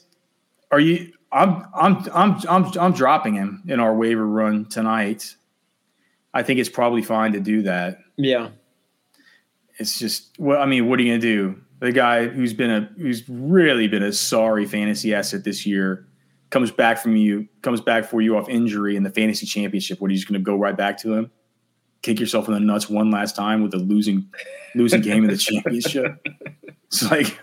Are 0.72 0.80
you? 0.80 1.14
I'm 1.32 1.66
I'm 1.74 2.06
I'm 2.14 2.40
I'm 2.50 2.72
I'm 2.80 2.94
dropping 2.94 3.36
him 3.36 3.64
in 3.68 3.80
our 3.80 3.96
waiver 3.96 4.26
run 4.26 4.66
tonight. 4.66 5.36
I 6.34 6.44
think 6.44 6.60
it's 6.60 6.70
probably 6.70 7.02
fine 7.02 7.32
to 7.34 7.40
do 7.40 7.62
that. 7.64 8.00
Yeah. 8.18 8.50
It's 9.78 9.98
just 9.98 10.36
well, 10.38 10.62
I 10.62 10.66
mean, 10.66 10.90
what 10.90 11.00
are 11.00 11.04
you 11.04 11.14
gonna 11.14 11.22
do? 11.22 11.62
The 11.80 11.92
guy 11.92 12.28
who's 12.28 12.54
been 12.54 12.72
a 12.72 12.82
who's 12.98 13.28
really 13.28 13.88
been 13.88 14.04
a 14.04 14.14
sorry 14.14 14.66
fantasy 14.66 15.14
asset 15.14 15.44
this 15.44 15.66
year 15.66 16.08
comes 16.50 16.72
back 16.72 16.98
from 16.98 17.16
you, 17.16 17.48
comes 17.62 17.82
back 17.82 18.06
for 18.06 18.22
you 18.22 18.38
off 18.38 18.48
injury 18.48 18.96
in 18.96 19.04
the 19.04 19.10
fantasy 19.10 19.46
championship. 19.46 20.00
What 20.00 20.10
are 20.10 20.12
you 20.12 20.18
just 20.18 20.28
gonna 20.28 20.40
go 20.40 20.56
right 20.56 20.76
back 20.76 20.98
to 21.00 21.14
him? 21.14 21.32
kick 22.06 22.20
yourself 22.20 22.48
in 22.48 22.54
the 22.54 22.60
nuts 22.60 22.88
one 22.88 23.10
last 23.10 23.36
time 23.36 23.64
with 23.64 23.74
a 23.74 23.78
losing 23.78 24.30
losing 24.76 25.02
game 25.02 25.24
of 25.24 25.32
the 25.32 25.38
championship. 25.38 26.26
It's 26.88 27.02
like 27.10 27.40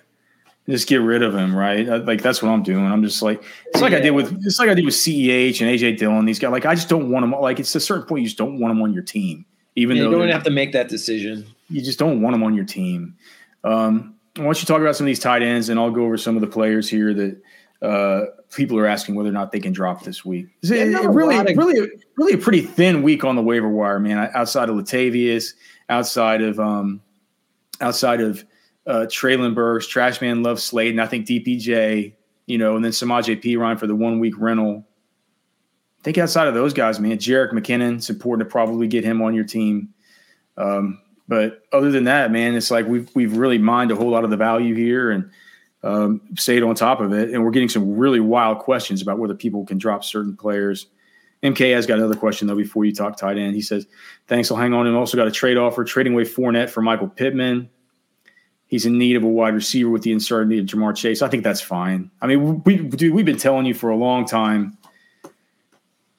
just 0.68 0.86
get 0.86 1.02
rid 1.02 1.22
of 1.22 1.34
him, 1.34 1.54
right? 1.54 1.84
Like 1.84 2.22
that's 2.22 2.40
what 2.40 2.50
I'm 2.50 2.62
doing. 2.62 2.86
I'm 2.86 3.02
just 3.02 3.20
like 3.20 3.42
it's 3.66 3.82
like 3.82 3.90
yeah. 3.90 3.98
I 3.98 4.00
did 4.00 4.12
with 4.12 4.32
it's 4.46 4.58
like 4.60 4.68
I 4.68 4.74
did 4.74 4.84
with 4.84 4.94
CEH 4.94 5.60
and 5.60 5.68
AJ 5.68 5.98
Dillon. 5.98 6.24
These 6.24 6.38
guys, 6.38 6.52
like 6.52 6.64
I 6.64 6.76
just 6.76 6.88
don't 6.88 7.10
want 7.10 7.24
them. 7.24 7.32
Like 7.32 7.58
it's 7.58 7.74
a 7.74 7.80
certain 7.80 8.06
point 8.06 8.22
you 8.22 8.28
just 8.28 8.38
don't 8.38 8.60
want 8.60 8.70
them 8.70 8.80
on 8.80 8.94
your 8.94 9.02
team, 9.02 9.44
even 9.74 9.96
yeah, 9.96 10.04
though 10.04 10.10
you 10.12 10.18
don't 10.18 10.28
have 10.28 10.44
to 10.44 10.50
make 10.50 10.72
that 10.72 10.88
decision. 10.88 11.44
You 11.68 11.82
just 11.82 11.98
don't 11.98 12.22
want 12.22 12.34
them 12.34 12.44
on 12.44 12.54
your 12.54 12.64
team. 12.64 13.16
Um, 13.64 14.14
why 14.36 14.44
don't 14.44 14.62
you 14.62 14.66
talk 14.66 14.80
about 14.80 14.96
some 14.96 15.04
of 15.04 15.08
these 15.08 15.20
tight 15.20 15.42
ends, 15.42 15.68
and 15.68 15.78
I'll 15.78 15.90
go 15.90 16.04
over 16.04 16.16
some 16.16 16.36
of 16.36 16.40
the 16.40 16.46
players 16.46 16.88
here 16.88 17.12
that 17.12 17.42
uh, 17.82 18.26
people 18.54 18.78
are 18.78 18.86
asking 18.86 19.14
whether 19.14 19.28
or 19.28 19.32
not 19.32 19.52
they 19.52 19.60
can 19.60 19.72
drop 19.72 20.04
this 20.04 20.24
week. 20.24 20.46
Yeah, 20.62 20.76
it, 20.76 21.08
really, 21.08 21.36
of- 21.36 21.56
really, 21.56 21.90
really 22.16 22.32
a 22.34 22.38
pretty 22.38 22.62
thin 22.62 23.02
week 23.02 23.24
on 23.24 23.36
the 23.36 23.42
waiver 23.42 23.68
wire, 23.68 23.98
man. 23.98 24.30
Outside 24.34 24.68
of 24.68 24.76
Latavius, 24.76 25.54
outside 25.88 26.40
of 26.40 26.58
um, 26.58 27.02
outside 27.80 28.20
of 28.20 28.44
uh, 28.86 29.06
Treylon 29.08 29.54
Burks, 29.54 29.86
Trashman 29.86 30.44
Love 30.44 30.60
Slade, 30.60 30.92
and 30.92 31.00
I 31.00 31.06
think 31.06 31.26
DPJ, 31.26 32.14
you 32.46 32.58
know, 32.58 32.76
and 32.76 32.84
then 32.84 32.92
Samaj 32.92 33.26
P. 33.40 33.56
Ryan 33.56 33.76
for 33.76 33.86
the 33.86 33.94
one 33.94 34.18
week 34.18 34.34
rental. 34.38 34.86
I 36.00 36.02
think 36.02 36.18
outside 36.18 36.48
of 36.48 36.54
those 36.54 36.72
guys, 36.72 36.98
man, 36.98 37.18
Jerick 37.18 37.52
McKinnon, 37.52 37.96
it's 37.96 38.10
important 38.10 38.48
to 38.48 38.50
probably 38.50 38.88
get 38.88 39.04
him 39.04 39.22
on 39.22 39.34
your 39.34 39.44
team. 39.44 39.92
Um, 40.56 41.00
but 41.32 41.62
other 41.72 41.90
than 41.90 42.04
that, 42.04 42.30
man, 42.30 42.54
it's 42.54 42.70
like 42.70 42.86
we've 42.86 43.08
we've 43.14 43.38
really 43.38 43.56
mined 43.56 43.90
a 43.90 43.96
whole 43.96 44.10
lot 44.10 44.22
of 44.22 44.28
the 44.28 44.36
value 44.36 44.74
here 44.74 45.10
and 45.10 45.30
um, 45.82 46.20
stayed 46.36 46.62
on 46.62 46.74
top 46.74 47.00
of 47.00 47.14
it. 47.14 47.30
And 47.30 47.42
we're 47.42 47.52
getting 47.52 47.70
some 47.70 47.96
really 47.96 48.20
wild 48.20 48.58
questions 48.58 49.00
about 49.00 49.18
whether 49.18 49.34
people 49.34 49.64
can 49.64 49.78
drop 49.78 50.04
certain 50.04 50.36
players. 50.36 50.88
MK 51.42 51.74
has 51.74 51.86
got 51.86 51.96
another 51.96 52.16
question 52.16 52.48
though 52.48 52.54
before 52.54 52.84
you 52.84 52.94
talk 52.94 53.16
tight 53.16 53.38
end. 53.38 53.54
He 53.54 53.62
says, 53.62 53.86
"Thanks, 54.26 54.50
I'll 54.50 54.58
hang 54.58 54.74
on." 54.74 54.86
And 54.86 54.94
also 54.94 55.16
got 55.16 55.26
a 55.26 55.30
trade 55.30 55.56
offer, 55.56 55.84
trading 55.84 56.12
away 56.12 56.24
Fournette 56.24 56.68
for 56.68 56.82
Michael 56.82 57.08
Pittman 57.08 57.70
he's 58.66 58.84
in 58.84 58.98
need 58.98 59.16
of 59.16 59.22
a 59.22 59.28
wide 59.28 59.54
receiver 59.54 59.88
with 59.88 60.02
the 60.02 60.12
uncertainty 60.12 60.58
of 60.58 60.66
Ja'Marr 60.66 60.94
Chase. 60.94 61.22
I 61.22 61.28
think 61.28 61.44
that's 61.44 61.62
fine. 61.62 62.10
I 62.20 62.26
mean, 62.26 62.62
we 62.64 62.76
dude, 62.76 63.14
we've 63.14 63.24
been 63.24 63.38
telling 63.38 63.64
you 63.64 63.72
for 63.72 63.88
a 63.88 63.96
long 63.96 64.26
time 64.26 64.76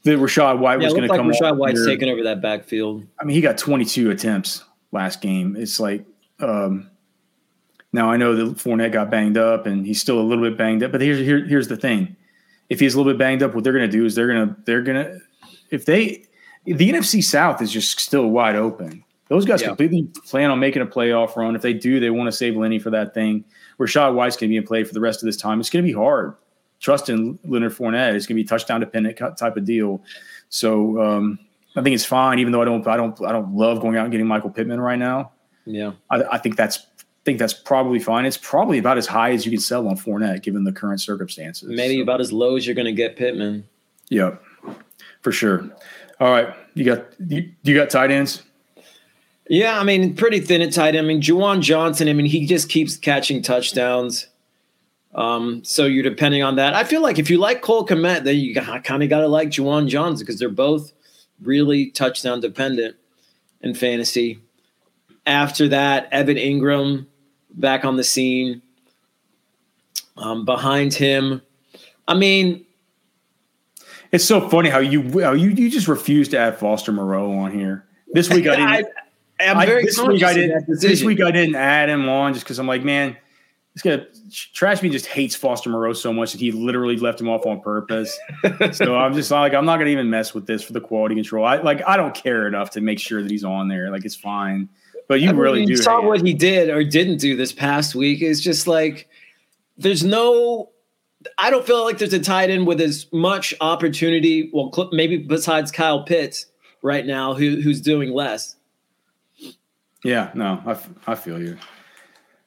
that 0.04 0.18
Rachaad 0.18 0.58
White 0.58 0.80
yeah, 0.80 0.86
was 0.86 0.94
going 0.94 1.08
to 1.08 1.10
like 1.10 1.20
come. 1.20 1.30
Rachaad 1.30 1.58
White's 1.58 1.80
here. 1.80 1.88
taking 1.88 2.10
over 2.10 2.24
that 2.24 2.42
backfield. 2.42 3.06
I 3.20 3.26
mean, 3.26 3.36
he 3.36 3.42
got 3.42 3.58
22 3.58 4.12
attempts 4.12 4.64
last 4.94 5.22
game. 5.22 5.56
It's 5.58 5.80
like 5.80 6.06
um, 6.40 6.90
now 7.92 8.10
I 8.10 8.18
know 8.18 8.36
that 8.36 8.58
Fournette 8.58 8.92
got 8.92 9.10
banged 9.10 9.38
up 9.38 9.66
and 9.66 9.86
he's 9.86 10.02
still 10.02 10.20
a 10.20 10.24
little 10.24 10.44
bit 10.44 10.58
banged 10.58 10.84
up. 10.84 10.92
But 10.92 11.02
here's 11.02 11.20
here, 11.20 11.46
here's 11.46 11.68
the 11.68 11.78
thing: 11.78 12.16
if 12.70 12.80
he's 12.80 12.96
a 12.96 12.98
little 12.98 13.12
bit 13.12 13.20
banged 13.20 13.44
up, 13.44 13.54
what 13.54 13.64
they're 13.64 13.74
going 13.74 13.90
to 13.90 13.98
do 13.98 14.06
is 14.06 14.16
they're 14.16 14.28
going 14.28 14.48
to 14.48 14.56
they're 14.66 14.82
going 14.82 15.04
to 15.04 15.20
if 15.70 15.86
they 15.86 16.26
the 16.66 16.92
NFC 16.92 17.24
South 17.24 17.62
is 17.62 17.72
just 17.72 18.00
still 18.00 18.30
wide 18.30 18.56
open. 18.56 19.04
Those 19.30 19.46
guys 19.46 19.62
yeah. 19.62 19.70
completely 19.70 20.04
plan 20.26 20.52
on 20.52 20.60
making 20.60 20.82
a 20.82 20.86
playoff 20.86 21.36
run. 21.36 21.56
If 21.56 21.62
they 21.62 21.74
do, 21.74 22.00
they 22.00 22.10
want 22.10 22.28
to 22.28 22.32
save 22.32 22.56
Lenny 22.56 22.78
for 22.78 22.90
that 22.92 23.14
thing. 23.14 23.44
Rachaad 23.80 24.14
White's 24.14 24.36
going 24.36 24.50
to 24.50 24.54
be 24.54 24.58
in 24.58 24.64
play 24.64 24.84
for 24.84 24.94
the 24.94 25.00
rest 25.00 25.22
of 25.22 25.26
this 25.26 25.38
time. 25.38 25.60
It's 25.60 25.70
going 25.70 25.84
to 25.84 25.88
be 25.88 25.94
hard. 25.94 26.36
Trusting 26.80 27.40
Leonard 27.46 27.72
Fournette, 27.72 28.14
it's 28.14 28.28
going 28.28 28.38
to 28.38 28.44
be 28.44 28.48
touchdown 28.48 28.82
dependent 28.82 29.18
type 29.38 29.56
of 29.56 29.64
deal. 29.64 30.04
So 30.50 31.02
um, 31.02 31.40
I 31.76 31.82
think 31.82 31.96
it's 31.96 32.06
fine, 32.06 32.40
even 32.40 32.52
though 32.52 32.62
I 32.62 32.66
don't, 32.66 32.88
I 32.88 32.98
don't, 32.98 33.22
I 33.24 33.32
don't 33.32 33.56
love 33.56 33.82
going 33.82 33.98
out 33.98 34.04
and 34.04 34.12
getting 34.12 34.28
Michael 34.28 34.50
Pittman 34.50 34.80
right 34.80 35.00
now. 35.00 35.32
Yeah, 35.66 35.94
I, 36.10 36.24
I 36.24 36.38
think 36.38 36.56
that's, 36.56 36.86
think 37.26 37.40
that's 37.40 37.54
probably 37.54 38.00
fine. 38.00 38.26
It's 38.26 38.38
probably 38.38 38.78
about 38.78 38.98
as 38.98 39.08
high 39.08 39.32
as 39.32 39.46
you 39.46 39.52
can 39.52 39.60
sell 39.60 39.88
on 39.88 39.96
Fournette 39.96 40.44
given 40.44 40.66
the 40.66 40.74
current 40.74 41.02
circumstances. 41.02 41.70
Maybe 41.70 41.98
so. 41.98 42.04
about 42.04 42.22
as 42.22 42.34
low 42.34 42.58
as 42.58 42.68
you're 42.68 42.76
going 42.76 42.86
to 42.86 42.92
get 42.92 43.16
Pittman. 43.16 43.64
Yep, 44.10 44.44
for 45.22 45.32
sure. 45.32 45.70
All 46.20 46.32
right, 46.32 46.54
you 46.74 46.86
got 46.86 47.06
you, 47.28 47.52
you 47.64 47.76
got 47.76 47.90
tight 47.90 48.12
ends. 48.12 48.44
Yeah, 49.50 49.80
I 49.80 49.84
mean, 49.84 50.16
pretty 50.16 50.40
thin 50.40 50.62
at 50.62 50.72
tight 50.74 50.96
end. 50.96 51.06
I 51.06 51.08
mean, 51.08 51.22
Juwan 51.22 51.62
Johnson, 51.62 52.08
I 52.08 52.14
mean, 52.14 52.26
he 52.26 52.46
just 52.46 52.70
keeps 52.70 52.96
catching 52.96 53.42
touchdowns. 53.42 54.28
Um, 55.16 55.64
so 55.64 55.86
you're 55.86 56.04
depending 56.04 56.44
on 56.44 56.56
that. 56.56 56.74
I 56.74 56.84
feel 56.84 57.02
like 57.02 57.20
if 57.20 57.30
you 57.30 57.38
like 57.38 57.62
Cole 57.62 57.86
Kmet, 57.86 58.24
then 58.24 58.38
you 58.38 58.56
kind 58.56 59.04
of 59.04 59.10
got 59.10 59.20
to 59.20 59.28
like 59.28 59.50
Juwan 59.50 59.88
Johnson 59.88 60.26
because 60.26 60.40
they're 60.40 60.50
both 60.50 60.92
really 61.44 61.92
touchdown 61.92 62.40
dependent 62.40 62.96
in 63.62 63.74
fantasy. 63.74 64.40
After 65.26 65.70
that, 65.70 66.10
Evan 66.12 66.38
Engram 66.38 67.06
back 67.52 67.86
on 67.86 67.98
the 67.98 68.04
scene. 68.04 68.62
Um, 70.16 70.46
behind 70.46 70.94
him, 70.94 71.42
I 72.08 72.14
mean, 72.14 72.66
it's 74.12 74.26
so 74.26 74.48
funny 74.48 74.70
how 74.70 74.78
you 74.78 75.22
how 75.22 75.34
you 75.34 75.50
you 75.50 75.72
just 75.72 75.88
refuse 75.88 76.30
to 76.30 76.38
add 76.38 76.60
Foster 76.60 76.92
Moreau 76.92 77.32
on 77.32 77.52
here. 77.52 77.86
This 78.10 78.30
week 78.30 78.46
I 78.46 78.56
didn't. 78.76 78.94
I'm 79.40 79.58
I, 79.58 79.66
this 79.66 80.00
week 80.00 80.22
I 80.22 80.34
didn't. 80.36 80.66
This 80.68 81.04
week 81.04 81.20
I 81.20 81.32
didn't 81.32 81.56
add 81.56 81.90
him 81.90 82.08
on 82.08 82.34
just 82.34 82.46
because 82.46 82.60
I'm 82.60 82.68
like, 82.68 82.84
man, 82.84 83.18
this 83.74 83.82
guy 83.82 84.06
Trash 84.54 84.84
Me 84.84 84.90
just 84.90 85.08
hates 85.08 85.36
Foster 85.36 85.70
Moreau 85.70 85.94
so 85.94 86.14
much 86.14 86.32
that 86.32 86.40
he 86.40 86.52
literally 86.52 86.98
left 86.98 87.20
him 87.20 87.28
off 87.28 87.46
on 87.46 87.60
purpose. 87.62 88.18
so 88.72 88.96
I'm 88.96 89.14
just 89.14 89.32
like, 89.32 89.54
I'm 89.54 89.66
not 89.66 89.78
gonna 89.78 89.90
even 89.90 90.10
mess 90.10 90.34
with 90.34 90.46
this 90.46 90.62
for 90.62 90.74
the 90.74 90.82
quality 90.82 91.16
control. 91.16 91.46
I 91.46 91.58
like, 91.58 91.82
I 91.88 91.98
don't 91.98 92.14
care 92.14 92.48
enough 92.48 92.70
to 92.72 92.82
make 92.82 93.00
sure 93.00 93.22
that 93.24 93.32
he's 93.32 93.44
on 93.44 93.68
there. 93.68 93.90
Like, 93.90 94.06
it's 94.06 94.16
fine. 94.16 94.70
But 95.08 95.22
you 95.22 95.30
I 95.30 95.34
really 95.34 95.60
mean, 95.60 95.70
do. 95.70 95.78
saw 95.78 96.02
what 96.02 96.26
he 96.26 96.34
did 96.34 96.70
or 96.70 96.84
didn't 96.84 97.18
do 97.18 97.36
this 97.36 97.52
past 97.52 97.96
week. 97.96 98.22
Is 98.22 98.42
just 98.42 98.68
like, 98.68 99.10
there's 99.78 100.04
no. 100.04 100.70
I 101.38 101.50
don't 101.50 101.66
feel 101.66 101.84
like 101.84 101.98
there's 101.98 102.14
a 102.14 102.20
tight 102.20 102.50
end 102.50 102.68
with 102.68 102.82
as 102.82 103.08
much 103.12 103.54
opportunity. 103.62 104.50
Well, 104.54 104.90
maybe 104.92 105.18
besides 105.18 105.72
Kyle 105.72 106.04
Pitts 106.04 106.48
right 106.82 107.06
now, 107.06 107.34
who, 107.34 107.62
who's 107.62 107.82
doing 107.82 108.12
less. 108.12 108.58
Yeah, 110.04 110.32
no, 110.34 110.62
I, 110.66 110.78
I 111.12 111.16
feel 111.16 111.42
you. 111.42 111.58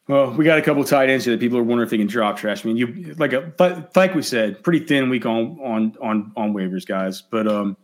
Well, 0.09 0.31
we 0.33 0.45
got 0.45 0.59
a 0.59 0.63
couple 0.63 0.85
tight 0.85 1.11
ends 1.11 1.25
here 1.25 1.35
that 1.35 1.41
people 1.41 1.59
are 1.59 1.65
wondering 1.65 1.87
if 1.87 1.91
they 1.91 1.99
can 1.99 2.07
drop 2.07 2.37
trash. 2.37 2.65
I 2.65 2.69
mean, 2.69 2.77
you 2.77 3.15
like 3.19 3.33
a 3.33 3.53
like 3.97 4.15
we 4.15 4.23
said, 4.23 4.63
pretty 4.63 4.87
thin 4.87 5.11
week 5.11 5.27
on 5.27 5.59
on 5.61 5.97
on 6.01 6.33
on 6.37 6.55
waivers, 6.55 6.87
guys. 6.87 7.23
But 7.23 7.49
um, 7.49 7.77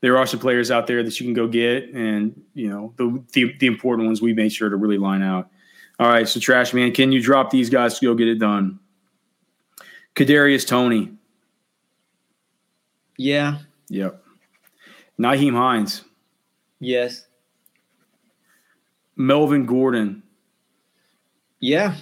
there 0.00 0.16
are 0.16 0.26
some 0.26 0.40
players 0.40 0.70
out 0.70 0.86
there 0.86 1.02
that 1.02 1.20
you 1.20 1.26
can 1.26 1.34
go 1.34 1.46
get, 1.46 1.92
and 1.92 2.42
you 2.54 2.70
know 2.70 2.94
the 2.96 3.22
the, 3.32 3.54
the 3.58 3.66
important 3.66 4.06
ones 4.06 4.22
we 4.22 4.32
made 4.32 4.52
sure 4.52 4.70
to 4.70 4.76
really 4.76 4.98
line 4.98 5.22
out. 5.22 5.50
All 5.98 6.08
right, 6.08 6.26
so 6.26 6.40
trash 6.40 6.72
man, 6.72 6.92
can 6.92 7.12
you 7.12 7.22
drop 7.22 7.50
these 7.50 7.68
guys 7.68 7.98
to 7.98 8.06
go 8.06 8.14
get 8.14 8.28
it 8.28 8.38
done? 8.38 8.80
Kadarius 10.14 10.66
Toney. 10.66 11.12
Yeah. 13.18 13.58
Yep. 13.88 14.22
Nyheim 15.18 15.52
Hines. 15.52 16.02
Yes. 16.80 17.26
Melvin 19.16 19.66
Gordon. 19.66 20.22
Yeah. 21.62 21.94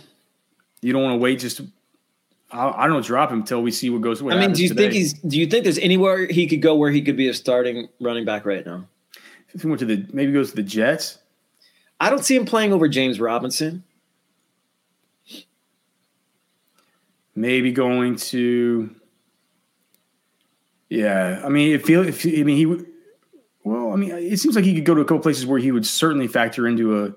You 0.81 0.93
don't 0.93 1.03
want 1.03 1.13
to 1.13 1.19
wait 1.19 1.39
just. 1.39 1.61
I, 2.51 2.85
I 2.85 2.87
don't 2.89 3.05
drop 3.05 3.31
him 3.31 3.41
until 3.41 3.63
we 3.63 3.71
see 3.71 3.91
what 3.91 4.01
goes. 4.01 4.21
What 4.21 4.35
I 4.35 4.41
mean, 4.41 4.53
do 4.53 4.63
you 4.63 4.71
today. 4.71 4.85
think 4.85 4.95
he's? 4.95 5.13
Do 5.13 5.39
you 5.39 5.47
think 5.47 5.65
there's 5.65 5.79
anywhere 5.79 6.27
he 6.27 6.49
could 6.49 6.63
go 6.63 6.75
where 6.75 6.91
he 6.91 7.03
could 7.03 7.17
be 7.17 7.29
a 7.29 7.35
starting 7.35 7.89
running 8.01 8.25
back 8.25 8.45
right 8.45 8.65
now? 8.67 8.89
If 9.53 9.63
he 9.63 9.69
went 9.69 9.79
to 9.81 9.87
the 9.87 10.07
maybe 10.13 10.33
goes 10.33 10.51
to 10.51 10.57
the 10.57 10.63
Jets. 10.63 11.19
I 12.01 12.09
don't 12.09 12.25
see 12.25 12.35
him 12.35 12.47
playing 12.47 12.73
over 12.73 12.89
James 12.89 13.21
Robinson. 13.21 13.85
Maybe 17.35 17.71
going 17.71 18.17
to. 18.17 18.95
Yeah, 20.89 21.43
I 21.45 21.51
mean, 21.51 21.75
if 21.75 21.85
feel. 21.85 22.09
If, 22.09 22.25
I 22.25 22.43
mean, 22.43 22.57
he 22.57 22.87
well, 23.63 23.93
I 23.93 23.97
mean, 23.97 24.11
it 24.11 24.39
seems 24.39 24.57
like 24.57 24.65
he 24.65 24.75
could 24.75 24.87
go 24.87 24.95
to 24.95 25.03
a 25.03 25.05
couple 25.05 25.21
places 25.21 25.45
where 25.45 25.61
he 25.61 25.71
would 25.71 25.87
certainly 25.87 26.27
factor 26.27 26.67
into 26.67 27.05
a 27.05 27.13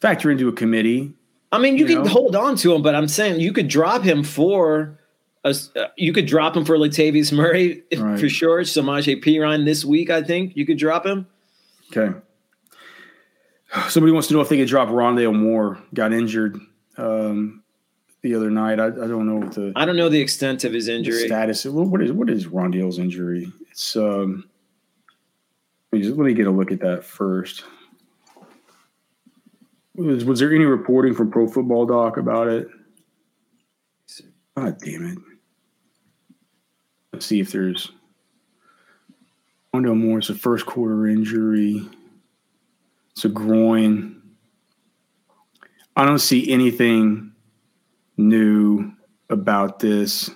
factor 0.00 0.30
into 0.30 0.48
a 0.48 0.52
committee. 0.52 1.12
I 1.52 1.58
mean, 1.58 1.76
you, 1.76 1.86
you 1.86 1.94
can 1.94 2.04
know? 2.04 2.10
hold 2.10 2.34
on 2.34 2.56
to 2.56 2.74
him, 2.74 2.82
but 2.82 2.94
I'm 2.94 3.06
saying 3.06 3.40
you 3.40 3.52
could 3.52 3.68
drop 3.68 4.02
him 4.02 4.24
for 4.24 4.98
a, 5.44 5.54
uh, 5.76 5.88
you 5.96 6.12
could 6.12 6.26
drop 6.26 6.56
him 6.56 6.64
for 6.64 6.76
Latavius 6.76 7.32
Murray 7.32 7.82
right. 7.96 8.18
for 8.18 8.28
sure. 8.28 8.60
Samaje 8.60 9.22
Perine 9.22 9.64
this 9.64 9.84
week, 9.84 10.10
I 10.10 10.22
think 10.22 10.56
you 10.56 10.64
could 10.64 10.78
drop 10.78 11.04
him. 11.04 11.26
Okay. 11.94 12.16
Somebody 13.88 14.12
wants 14.12 14.28
to 14.28 14.34
know 14.34 14.40
if 14.40 14.48
they 14.48 14.56
could 14.56 14.68
drop 14.68 14.88
Rondale 14.88 15.34
Moore. 15.34 15.78
Got 15.94 16.12
injured 16.12 16.58
um, 16.96 17.62
the 18.22 18.34
other 18.34 18.50
night. 18.50 18.80
I, 18.80 18.86
I, 18.86 18.90
don't 18.90 19.26
know 19.26 19.44
what 19.44 19.54
the. 19.54 19.72
I 19.76 19.84
don't 19.84 19.96
know 19.96 20.08
the 20.08 20.20
extent 20.20 20.64
of 20.64 20.72
his 20.72 20.88
injury. 20.88 21.26
Status. 21.26 21.64
What 21.64 22.02
is 22.02 22.12
what 22.12 22.30
is 22.30 22.46
Rondale's 22.46 22.98
injury? 22.98 23.50
It's 23.70 23.96
um, 23.96 24.48
let 25.90 25.98
me, 25.98 26.04
just, 26.04 26.16
let 26.16 26.24
me 26.24 26.34
get 26.34 26.46
a 26.46 26.50
look 26.50 26.72
at 26.72 26.80
that 26.80 27.04
first. 27.04 27.64
Was, 29.94 30.24
was 30.24 30.40
there 30.40 30.54
any 30.54 30.64
reporting 30.64 31.14
from 31.14 31.30
Pro 31.30 31.46
Football 31.46 31.86
Doc 31.86 32.16
about 32.16 32.48
it? 32.48 32.68
God 34.56 34.76
damn 34.84 35.06
it. 35.06 35.18
Let's 37.12 37.26
see 37.26 37.40
if 37.40 37.52
there's. 37.52 37.90
More. 39.74 40.18
It's 40.18 40.28
a 40.28 40.34
first 40.34 40.66
quarter 40.66 41.06
injury. 41.06 41.88
It's 43.12 43.24
a 43.24 43.30
groin. 43.30 44.20
I 45.96 46.04
don't 46.04 46.18
see 46.18 46.50
anything 46.52 47.32
new 48.18 48.92
about 49.30 49.78
this. 49.78 50.30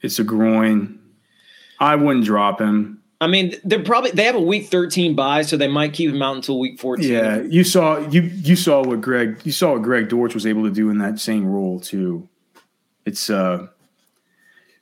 It's 0.00 0.18
a 0.18 0.24
groin. 0.24 0.98
I 1.78 1.94
wouldn't 1.94 2.24
drop 2.24 2.60
him. 2.60 3.03
I 3.24 3.26
mean, 3.26 3.54
they're 3.64 3.82
probably 3.82 4.10
they 4.10 4.24
have 4.24 4.34
a 4.34 4.40
week 4.40 4.66
13 4.66 5.14
bye, 5.14 5.40
so 5.40 5.56
they 5.56 5.66
might 5.66 5.94
keep 5.94 6.10
him 6.10 6.20
out 6.20 6.36
until 6.36 6.58
week 6.58 6.78
14. 6.78 7.10
Yeah, 7.10 7.40
you 7.40 7.64
saw 7.64 7.98
you 8.10 8.20
you 8.20 8.54
saw 8.54 8.84
what 8.84 9.00
Greg 9.00 9.40
you 9.44 9.52
saw 9.52 9.72
what 9.72 9.82
Greg 9.82 10.10
Dortch 10.10 10.34
was 10.34 10.46
able 10.46 10.62
to 10.64 10.70
do 10.70 10.90
in 10.90 10.98
that 10.98 11.18
same 11.18 11.46
role 11.46 11.80
too. 11.80 12.28
It's 13.06 13.30
uh 13.30 13.68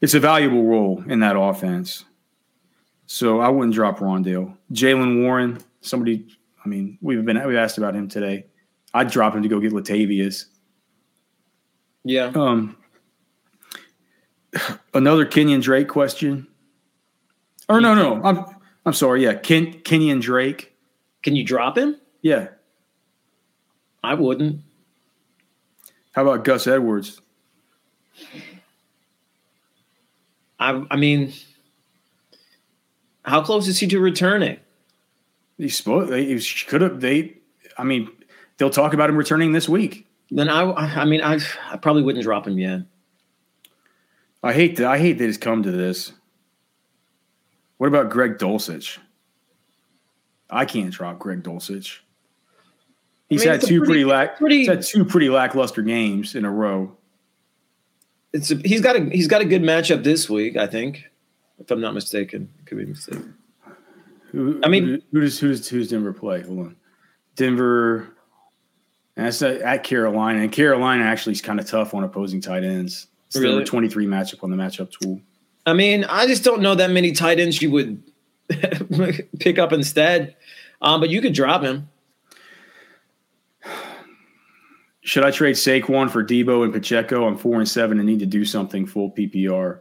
it's 0.00 0.14
a 0.14 0.20
valuable 0.20 0.64
role 0.64 1.04
in 1.06 1.20
that 1.20 1.38
offense. 1.38 2.04
So 3.06 3.40
I 3.40 3.48
wouldn't 3.48 3.74
drop 3.74 4.00
Rondale. 4.00 4.56
Jaylen 4.72 5.22
Warren, 5.22 5.58
somebody. 5.80 6.26
I 6.64 6.68
mean, 6.68 6.98
we've 7.00 7.24
been 7.24 7.40
we 7.46 7.56
asked 7.56 7.78
about 7.78 7.94
him 7.94 8.08
today. 8.08 8.46
I'd 8.92 9.10
drop 9.10 9.36
him 9.36 9.42
to 9.44 9.48
go 9.48 9.60
get 9.60 9.72
Latavius. 9.72 10.46
Yeah. 12.02 12.32
Um, 12.34 12.76
another 14.94 15.26
Kenyon 15.26 15.60
Drake 15.60 15.88
question. 15.88 16.48
Or 17.72 17.80
no, 17.80 17.94
no, 17.94 18.22
I'm 18.22 18.44
I'm 18.84 18.92
sorry. 18.92 19.22
Yeah, 19.22 19.32
Ken, 19.32 19.80
Kenyon 19.80 20.20
Drake. 20.20 20.74
Can 21.22 21.34
you 21.34 21.42
drop 21.42 21.78
him? 21.78 21.96
Yeah. 22.20 22.48
I 24.04 24.12
wouldn't. 24.12 24.60
How 26.12 26.20
about 26.20 26.44
Gus 26.44 26.66
Edwards? 26.66 27.22
I 30.60 30.84
I 30.90 30.96
mean, 30.96 31.32
how 33.24 33.40
close 33.40 33.66
is 33.68 33.78
he 33.78 33.86
to 33.86 34.00
returning? 34.00 34.58
He's 35.56 35.74
supposed. 35.74 36.12
They 36.12 36.38
could 36.66 36.82
have. 36.82 37.00
They. 37.00 37.38
I 37.78 37.84
mean, 37.84 38.10
they'll 38.58 38.68
talk 38.68 38.92
about 38.92 39.08
him 39.08 39.16
returning 39.16 39.52
this 39.52 39.66
week. 39.66 40.06
Then 40.30 40.50
I 40.50 40.62
I 40.62 41.04
mean 41.06 41.22
I 41.22 41.38
I 41.70 41.78
probably 41.78 42.02
wouldn't 42.02 42.24
drop 42.24 42.46
him 42.46 42.58
yet. 42.58 42.82
I 44.42 44.52
hate 44.52 44.76
that. 44.76 44.86
I 44.88 44.98
hate 44.98 45.16
that 45.18 45.26
it's 45.26 45.38
come 45.38 45.62
to 45.62 45.70
this. 45.70 46.12
What 47.82 47.88
about 47.88 48.10
Greg 48.10 48.38
Dulcich? 48.38 48.98
I 50.48 50.66
can't 50.66 50.92
drop 50.92 51.18
Greg 51.18 51.42
Dulcich. 51.42 51.98
He's 53.28 53.42
I 53.42 53.44
mean, 53.44 53.52
had 53.54 53.60
two 53.62 53.66
pretty- 53.80 53.86
pretty, 53.86 54.04
lack. 54.04 54.38
pretty- 54.38 54.58
He's 54.58 54.68
had 54.68 54.82
two 54.82 55.04
pretty 55.04 55.28
lackluster 55.28 55.82
games 55.82 56.36
in 56.36 56.44
a 56.44 56.50
row. 56.52 56.96
It's 58.32 58.52
a, 58.52 58.54
he's 58.58 58.80
got 58.82 58.94
a 58.94 59.00
he's 59.10 59.26
got 59.26 59.40
a 59.40 59.44
good 59.44 59.62
matchup 59.62 60.04
this 60.04 60.30
week, 60.30 60.56
I 60.56 60.68
think, 60.68 61.10
if 61.58 61.72
I'm 61.72 61.80
not 61.80 61.92
mistaken. 61.92 62.48
Could 62.66 62.78
be 62.78 62.84
mistaken. 62.86 63.34
Who, 64.30 64.60
I 64.62 64.68
mean- 64.68 65.02
who, 65.10 65.20
does 65.20 65.40
who 65.40 65.48
does 65.48 65.68
who's 65.68 65.90
Denver 65.90 66.12
play? 66.12 66.42
Hold 66.42 66.58
on, 66.60 66.76
Denver. 67.34 68.14
And 69.16 69.26
that's 69.26 69.42
at, 69.42 69.60
at 69.60 69.82
Carolina, 69.82 70.38
and 70.38 70.52
Carolina 70.52 71.02
actually 71.02 71.32
is 71.32 71.42
kind 71.42 71.58
of 71.58 71.66
tough 71.66 71.94
on 71.94 72.04
opposing 72.04 72.40
tight 72.40 72.62
ends. 72.62 73.08
It's 73.26 73.34
Really? 73.34 73.54
number 73.56 73.66
twenty 73.66 73.88
three 73.88 74.06
matchup 74.06 74.44
on 74.44 74.52
the 74.52 74.56
matchup 74.56 74.92
tool. 74.92 75.20
I 75.66 75.72
mean, 75.72 76.04
I 76.04 76.26
just 76.26 76.44
don't 76.44 76.62
know 76.62 76.74
that 76.74 76.90
many 76.90 77.12
tight 77.12 77.38
ends 77.38 77.62
you 77.62 77.70
would 77.70 78.02
pick 79.38 79.58
up 79.58 79.72
instead. 79.72 80.36
Um, 80.80 81.00
but 81.00 81.10
you 81.10 81.20
could 81.20 81.32
drop 81.32 81.62
him. 81.62 81.88
Should 85.02 85.24
I 85.24 85.30
trade 85.30 85.56
Saquon 85.56 86.10
for 86.10 86.24
Deebo 86.24 86.64
and 86.64 86.72
Pacheco? 86.72 87.26
I'm 87.26 87.36
four 87.36 87.58
and 87.58 87.68
seven 87.68 87.98
and 87.98 88.06
need 88.06 88.20
to 88.20 88.26
do 88.26 88.44
something 88.44 88.86
full 88.86 89.10
PPR. 89.10 89.80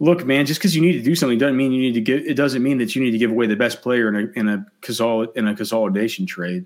Look, 0.00 0.24
man, 0.24 0.46
just 0.46 0.60
because 0.60 0.74
you 0.74 0.82
need 0.82 0.92
to 0.92 1.02
do 1.02 1.14
something 1.14 1.38
doesn't 1.38 1.56
mean 1.56 1.72
you 1.72 1.80
need 1.80 1.94
to 1.94 2.00
get. 2.00 2.26
It 2.26 2.34
doesn't 2.34 2.62
mean 2.62 2.78
that 2.78 2.96
you 2.96 3.02
need 3.02 3.10
to 3.10 3.18
give 3.18 3.30
away 3.30 3.46
the 3.46 3.56
best 3.56 3.82
player 3.82 4.08
in 4.08 4.16
a 4.16 4.38
in 4.38 4.48
a 4.48 4.66
consol 4.80 5.34
in 5.36 5.46
a 5.46 5.54
consolidation 5.54 6.24
trade. 6.24 6.64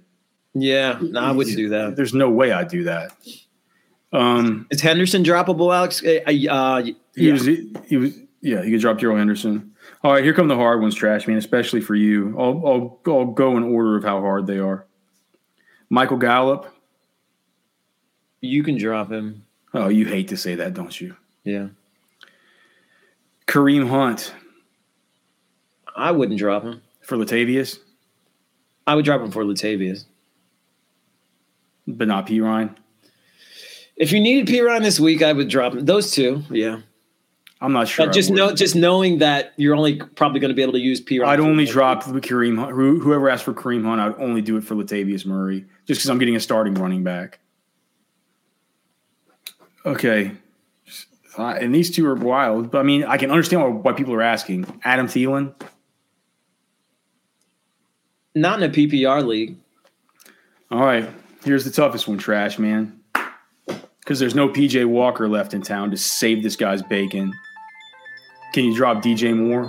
Yeah, 0.54 0.98
no, 1.00 1.20
I 1.20 1.32
wouldn't 1.32 1.56
do 1.56 1.68
that. 1.70 1.96
There's 1.96 2.14
no 2.14 2.30
way 2.30 2.52
I'd 2.52 2.68
do 2.68 2.84
that. 2.84 3.12
Um, 4.12 4.68
Is 4.70 4.80
Henderson 4.80 5.24
droppable, 5.24 5.74
Alex? 5.74 6.00
Uh, 6.04 6.20
uh, 6.48 6.82
he 7.16 7.32
was 7.32 7.44
he 7.88 7.96
was 7.96 8.14
yeah. 8.44 8.62
You 8.62 8.70
could 8.72 8.80
drop 8.80 8.98
Daryl 8.98 9.16
Henderson. 9.18 9.72
All 10.02 10.12
right, 10.12 10.22
here 10.22 10.32
come 10.34 10.48
the 10.48 10.54
hard 10.56 10.80
ones, 10.80 10.94
trash 10.94 11.26
man, 11.26 11.36
especially 11.38 11.80
for 11.80 11.94
you. 11.94 12.34
I'll 12.38 12.62
I'll, 12.66 13.00
I'll 13.06 13.26
go 13.32 13.56
in 13.56 13.62
order 13.64 13.96
of 13.96 14.04
how 14.04 14.20
hard 14.20 14.46
they 14.46 14.58
are. 14.58 14.86
Michael 15.90 16.16
Gallup. 16.18 16.72
you 18.40 18.62
can 18.62 18.76
drop 18.78 19.10
him. 19.10 19.44
Oh, 19.72 19.88
you 19.88 20.06
hate 20.06 20.28
to 20.28 20.36
say 20.36 20.54
that, 20.56 20.74
don't 20.74 21.00
you? 21.00 21.16
Yeah, 21.44 21.68
Kareem 23.46 23.88
Hunt 23.88 24.34
I 25.96 26.10
wouldn't 26.10 26.38
drop 26.38 26.62
him. 26.64 26.82
for 27.02 27.16
Latavius, 27.16 27.78
I 28.86 28.94
would 28.94 29.04
drop 29.04 29.20
him 29.20 29.30
for 29.30 29.44
Latavius. 29.44 30.04
but 31.86 32.08
not 32.08 32.26
Perine. 32.26 32.74
If 33.96 34.10
you 34.10 34.20
needed 34.20 34.52
Perine 34.52 34.82
this 34.82 34.98
week, 34.98 35.22
I 35.22 35.32
would 35.32 35.48
drop 35.48 35.74
him. 35.74 35.84
Those 35.84 36.10
two, 36.10 36.42
yeah. 36.50 36.80
I'm 37.64 37.72
not 37.72 37.88
sure. 37.88 38.04
But 38.06 38.12
just 38.12 38.30
know, 38.30 38.54
just 38.54 38.76
knowing 38.76 39.18
that 39.18 39.54
you're 39.56 39.74
only 39.74 39.96
probably 39.96 40.38
going 40.38 40.50
to 40.50 40.54
be 40.54 40.60
able 40.60 40.74
to 40.74 40.80
use 40.80 41.00
P. 41.00 41.20
I'd 41.22 41.40
only 41.40 41.64
drop 41.64 42.04
the 42.04 42.20
Kareem 42.20 42.58
Hunt. 42.58 42.72
Whoever 42.72 43.30
asked 43.30 43.44
for 43.44 43.54
Kareem 43.54 43.84
Hunt, 43.84 44.00
I'd 44.00 44.22
only 44.22 44.42
do 44.42 44.58
it 44.58 44.64
for 44.64 44.74
Latavius 44.74 45.24
Murray, 45.24 45.64
just 45.86 46.00
because 46.00 46.10
I'm 46.10 46.18
getting 46.18 46.36
a 46.36 46.40
starting 46.40 46.74
running 46.74 47.02
back. 47.02 47.38
Okay. 49.86 50.32
Uh, 51.38 51.48
and 51.48 51.74
these 51.74 51.90
two 51.90 52.06
are 52.06 52.14
wild, 52.14 52.70
but 52.70 52.80
I 52.80 52.82
mean, 52.82 53.02
I 53.04 53.16
can 53.16 53.30
understand 53.30 53.62
why, 53.62 53.68
why 53.68 53.92
people 53.92 54.12
are 54.12 54.22
asking. 54.22 54.66
Adam 54.84 55.06
Thielen, 55.06 55.54
not 58.34 58.62
in 58.62 58.70
a 58.70 58.72
PPR 58.72 59.26
league. 59.26 59.56
all 60.70 60.80
right. 60.80 61.08
Here's 61.44 61.64
the 61.64 61.70
toughest 61.70 62.08
one, 62.08 62.18
trash 62.18 62.58
man, 62.58 63.00
because 64.00 64.18
there's 64.18 64.34
no 64.34 64.48
PJ 64.48 64.86
Walker 64.86 65.28
left 65.28 65.54
in 65.54 65.62
town 65.62 65.90
to 65.90 65.96
save 65.96 66.42
this 66.42 66.56
guy's 66.56 66.82
bacon. 66.82 67.32
Can 68.54 68.66
you 68.66 68.72
drop 68.72 69.02
DJ 69.02 69.36
Moore? 69.36 69.64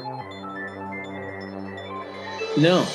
No, 2.55 2.85